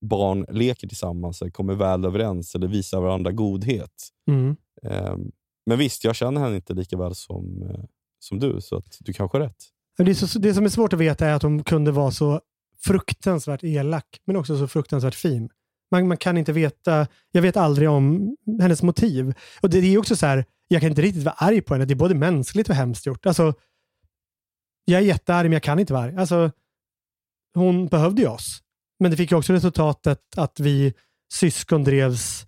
[0.00, 4.08] barn leker tillsammans, eller kommer väl överens eller visar varandra godhet.
[4.28, 4.56] Mm.
[4.82, 5.16] Eh,
[5.66, 7.84] men visst, jag känner henne inte lika väl som, eh,
[8.18, 9.64] som du, så att du kanske har rätt.
[9.96, 12.40] Det, så, det som är svårt att veta är att hon kunde vara så
[12.84, 15.48] fruktansvärt elak, men också så fruktansvärt fin.
[15.90, 19.34] Man, man kan inte veta, jag vet aldrig om hennes motiv.
[19.62, 21.84] Och det, det är också så här, jag kan inte riktigt vara arg på henne.
[21.84, 23.26] Det är både mänskligt och hemskt gjort.
[23.26, 23.54] Alltså,
[24.84, 26.16] jag är jättearg, men jag kan inte vara arg.
[26.16, 26.50] Alltså,
[27.54, 28.62] hon behövde ju oss.
[28.98, 30.94] Men det fick ju också resultatet att vi
[31.32, 32.46] syskon drevs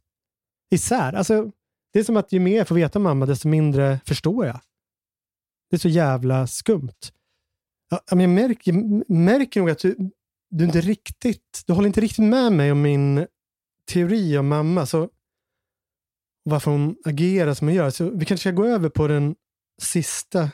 [0.70, 1.12] isär.
[1.12, 1.50] Alltså,
[1.95, 4.61] det är som att ju mer jag får veta om mamma, desto mindre förstår jag.
[5.70, 7.12] Det är så jävla skumt.
[7.90, 10.11] Jag, jag, märker, jag märker nog att du,
[10.51, 13.26] du inte riktigt, du håller inte riktigt med mig om min
[13.92, 14.86] teori om mamma.
[14.86, 15.11] Så
[16.42, 17.90] varför hon agerar som hon gör.
[17.90, 19.36] Så vi kanske ska gå över på den
[19.82, 20.51] sista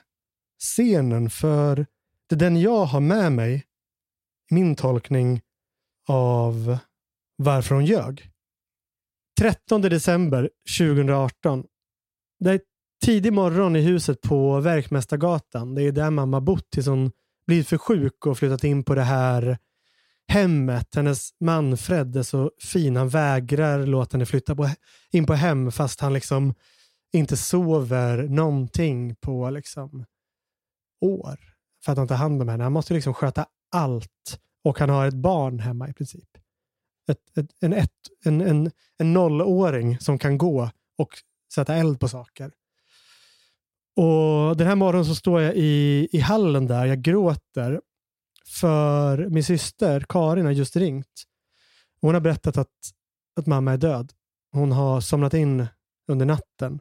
[0.58, 1.30] scenen.
[1.30, 1.86] För
[2.28, 3.66] det är den jag har med mig
[4.50, 5.40] min tolkning
[6.08, 6.78] av
[7.36, 8.30] varför hon ljög.
[9.40, 11.64] 13 december 2018.
[12.40, 12.60] Det är
[13.04, 15.74] tidig morgon i huset på Verkmästargatan.
[15.74, 17.12] Det är där mamma bott tills hon
[17.46, 19.58] blivit för sjuk och flyttat in på det här
[20.28, 20.94] hemmet.
[20.94, 22.96] Hennes man Fred är så fin.
[22.96, 24.68] Han vägrar låta henne flytta på,
[25.10, 26.54] in på hem fast han liksom
[27.12, 30.04] inte sover någonting på liksom
[31.00, 31.38] år.
[31.84, 32.64] För att han tar hand om henne.
[32.64, 36.39] Han måste liksom sköta allt och han har ett barn hemma i princip.
[37.10, 37.90] Ett, ett, en, ett,
[38.24, 41.08] en, en, en nollåring som kan gå och
[41.54, 42.52] sätta eld på saker.
[43.96, 47.80] Och Den här morgonen så står jag i, i hallen där, jag gråter.
[48.46, 51.22] För min syster Karin har just ringt.
[52.00, 52.76] Hon har berättat att,
[53.36, 54.12] att mamma är död.
[54.52, 55.66] Hon har somnat in
[56.08, 56.80] under natten.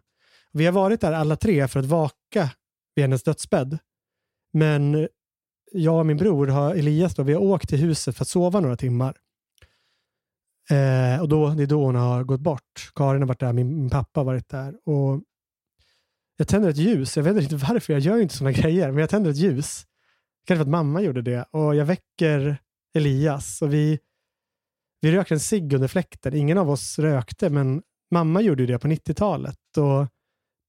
[0.52, 2.50] Vi har varit där alla tre för att vaka
[2.96, 3.78] vid hennes dödsbädd.
[4.54, 5.08] Men
[5.72, 8.60] jag och min bror, har, Elias, då, vi har åkt till huset för att sova
[8.60, 9.18] några timmar.
[10.72, 12.92] Eh, och då, Det är då hon har gått bort.
[12.96, 14.76] Karin har varit där, min, min pappa har varit där.
[14.86, 15.22] Och
[16.38, 17.18] jag tänder ett ljus.
[17.18, 19.86] Jag vet inte varför, jag gör inte sådana grejer, men jag tänder ett ljus.
[20.48, 21.46] Kanske för att mamma gjorde det.
[21.52, 22.58] Och jag väcker
[22.94, 24.00] Elias och vi,
[25.02, 26.34] vi röker en cigg under fläkten.
[26.34, 29.78] Ingen av oss rökte, men mamma gjorde det på 90-talet.
[29.78, 30.08] Och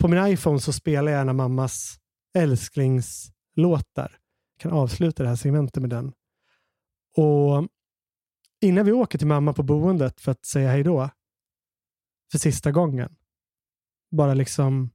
[0.00, 1.98] på min iPhone så spelar jag gärna mammas
[2.38, 4.18] älsklingslåtar.
[4.56, 6.12] Jag kan avsluta det här segmentet med den.
[7.16, 7.68] Och
[8.60, 11.10] innan vi åker till mamma på boendet för att säga hej då,
[12.32, 13.16] för sista gången,
[14.10, 14.90] bara liksom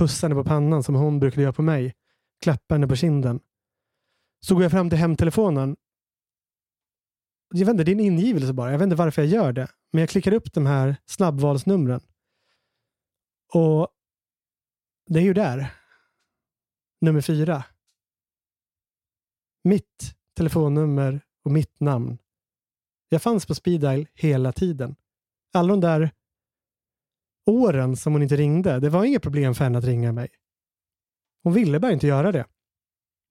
[0.00, 1.94] pussa henne på pannan som hon brukade göra på mig,
[2.42, 3.40] klappa henne på kinden.
[4.40, 5.76] Så går jag fram till hemtelefonen.
[7.54, 8.70] Jag vet inte, det är en ingivelse bara.
[8.70, 9.68] Jag vet inte varför jag gör det.
[9.92, 12.00] Men jag klickar upp de här snabbvalsnumren.
[13.54, 13.88] Och
[15.06, 15.74] det är ju där.
[17.00, 17.64] Nummer fyra.
[19.64, 22.18] Mitt telefonnummer och mitt namn.
[23.08, 24.96] Jag fanns på speeddial hela tiden.
[25.52, 26.10] Alla de där
[27.46, 30.28] åren som hon inte ringde, det var inget problem för henne att ringa mig.
[31.42, 32.46] Hon ville bara inte göra det.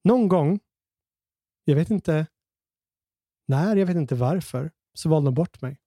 [0.03, 0.59] Någon gång,
[1.63, 2.27] jag vet inte
[3.47, 5.77] när, jag vet inte varför, så valde hon bort mig.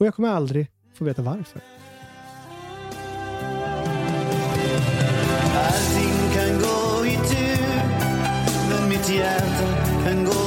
[0.00, 1.60] Och jag kommer aldrig få veta varför.
[5.54, 7.82] Allting kan gå i tur
[8.68, 10.41] Men mitt hjärta kan gå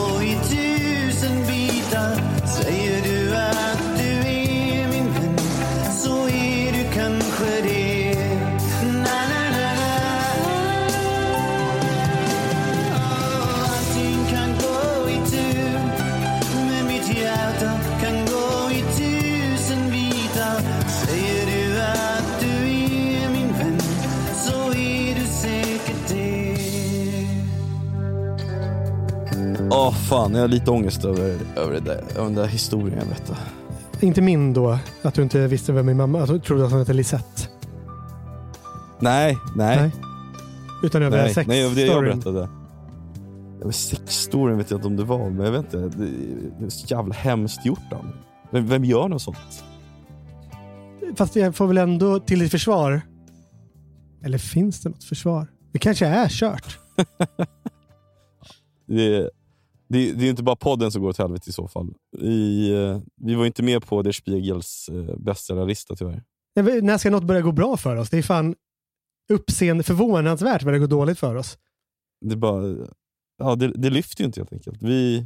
[20.88, 23.80] Säger du att du är min vän
[24.36, 26.56] Så är du säkert det
[29.72, 33.08] Åh fan, jag har lite ångest över, över, det där, över den där historien jag
[33.08, 33.40] berättade.
[34.00, 36.94] Inte min då, att du inte visste vem min mamma alltså, trodde att hon hette
[36.94, 37.42] Lisette.
[39.00, 39.78] Nej, nej.
[39.78, 39.92] Nej.
[40.84, 42.50] Utan över Nej, sex nej det var det jag berättade.
[43.64, 45.98] Men Sexstoryn vet jag inte om det var, men jag vet inte.
[46.60, 48.06] Det är så jävla hemskt gjort av
[48.52, 49.64] vem, vem gör något sånt?
[51.18, 53.02] Fast jag får väl ändå till ditt försvar.
[54.24, 55.48] Eller finns det något försvar?
[55.72, 56.80] Det kanske är kört.
[58.88, 59.30] Det,
[59.90, 61.94] det, det är inte bara podden som går åt helvete i så fall.
[62.18, 66.24] Vi, eh, vi var inte med på Der Spiegels eh, bästsellarlista tyvärr.
[66.56, 68.10] Vet, när ska något börja gå bra för oss?
[68.10, 68.56] Det är fan
[69.34, 71.58] uppseende förvånansvärt vad det går dåligt för oss.
[72.26, 72.88] Det, bara,
[73.38, 74.84] ja, det, det lyfter ju inte helt enkelt.
[74.84, 75.26] Vi,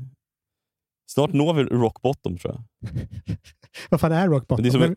[1.11, 2.89] snart når vi rock bottom tror jag.
[3.89, 4.63] Vad fan är rock bottom?
[4.63, 4.95] Det är som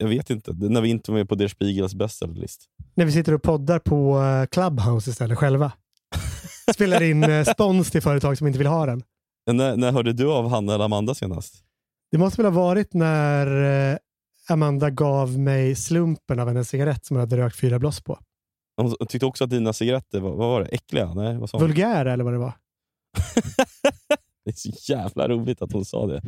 [0.00, 0.52] Jag vet inte.
[0.52, 2.64] När vi inte var med på Der Spiegels bästsellarlista.
[2.94, 5.72] när vi sitter och poddar på eh, Clubhouse istället själva.
[6.74, 9.02] Spelar in eh, spons till företag som inte vill ha den.
[9.52, 11.54] När, när hörde du av Hanna eller Amanda senast?
[12.10, 13.46] Det måste väl ha varit när
[13.92, 13.98] eh,
[14.48, 18.18] Amanda gav mig slumpen av en cigarett som hon hade rökt fyra bloss på.
[18.76, 20.66] Hon tyckte också att dina cigaretter var, vad var det?
[20.66, 21.14] äckliga.
[21.14, 21.66] Nej, vad sa hon?
[21.66, 22.52] Vulgära eller vad det var.
[24.44, 26.22] Det är så jävla roligt att hon sa det.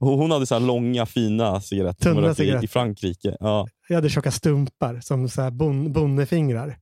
[0.00, 2.64] Hon hade så här långa fina cigaretter Tunna i, cigaretter.
[2.64, 3.36] i Frankrike.
[3.40, 3.68] Ja.
[3.88, 6.78] Jag hade tjocka stumpar som så här bon, bonnefingrar.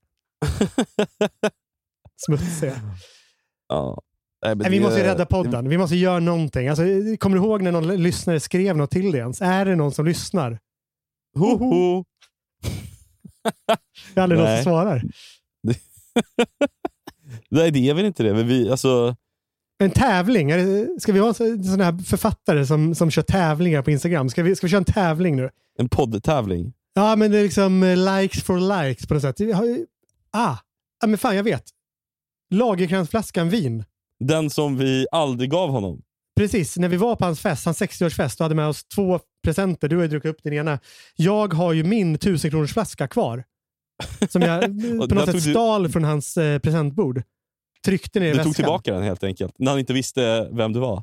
[2.27, 2.81] Smutsiga.
[3.69, 4.03] ja.
[4.45, 5.69] Nej, Nej, vi det- måste rädda podden.
[5.69, 6.69] Vi måste göra någonting.
[6.69, 6.85] Alltså,
[7.19, 9.43] kommer du ihåg när någon lyssnare skrev något till dig ens?
[9.43, 10.59] Är det någon som lyssnar?
[11.39, 12.05] Ho, ho.
[14.15, 14.63] Det är aldrig någon Nej.
[14.65, 15.03] som svarar.
[17.51, 18.35] Nej, det är väl inte det.
[18.35, 19.17] Men vi, alltså,
[19.79, 20.51] En tävling.
[21.01, 24.29] Ska vi ha en så- sån här författare som, som kör tävlingar på Instagram?
[24.31, 25.51] Ska vi, ska vi köra en tävling nu?
[25.79, 26.73] en poddtävling.
[26.95, 29.37] Ja, men det är liksom eh, likes for likes på något sätt.
[30.33, 30.57] Ah,
[31.07, 31.65] men fan jag vet.
[32.55, 33.85] Lagercransflaskan vin.
[34.25, 36.03] Den som vi aldrig gav honom.
[36.37, 39.89] Precis, när vi var på hans fest, hans 60-årsfest, då hade med oss två presenter.
[39.89, 40.79] Du har ju druckit upp den ena.
[41.17, 43.45] Jag har ju min 1000 kronors flaska kvar.
[44.31, 44.69] Som jag eh,
[45.09, 47.23] på något sätt tog du- stal från hans eh, presentbord.
[47.85, 48.45] Tryckte ner Du väskan.
[48.45, 49.55] tog tillbaka den helt enkelt.
[49.59, 51.03] När han inte visste vem du var.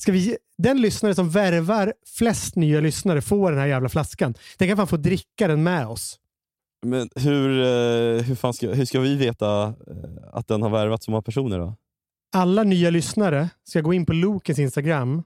[0.00, 4.34] Ska vi, den lyssnare som värvar flest nya lyssnare får den här jävla flaskan.
[4.58, 6.18] Den kan fan få dricka den med oss.
[6.86, 9.74] Men hur, eh, hur, ska, hur ska vi veta eh,
[10.32, 11.74] att den har värvat så många personer då?
[12.36, 15.22] Alla nya lyssnare ska gå in på Lokens Instagram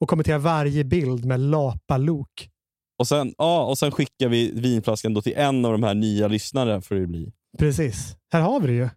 [0.00, 2.50] och kommentera varje bild med Lapa-Lok.
[2.98, 6.28] Och sen, ja, och sen skickar vi vinflaskan då till en av de här nya
[6.28, 7.32] lyssnare får det bli.
[7.58, 8.16] Precis.
[8.32, 8.88] Här har vi det ju.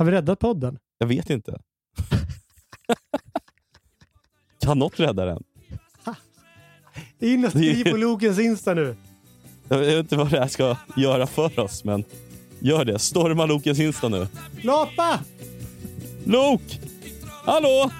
[0.00, 0.78] Har vi räddat podden?
[0.98, 1.60] Jag vet inte.
[4.60, 5.42] kan något rädda den?
[7.18, 8.96] In och skriv på Lokens Insta nu.
[9.68, 12.04] Jag vet inte vad det här ska göra för oss, men
[12.58, 12.98] gör det.
[12.98, 14.26] Storma Lokens Insta nu.
[14.62, 15.20] Lapa!
[16.24, 16.80] Lok!
[17.44, 17.90] Hallå!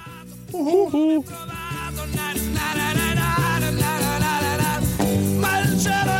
[0.52, 1.24] Hoho!
[5.40, 6.19] Ma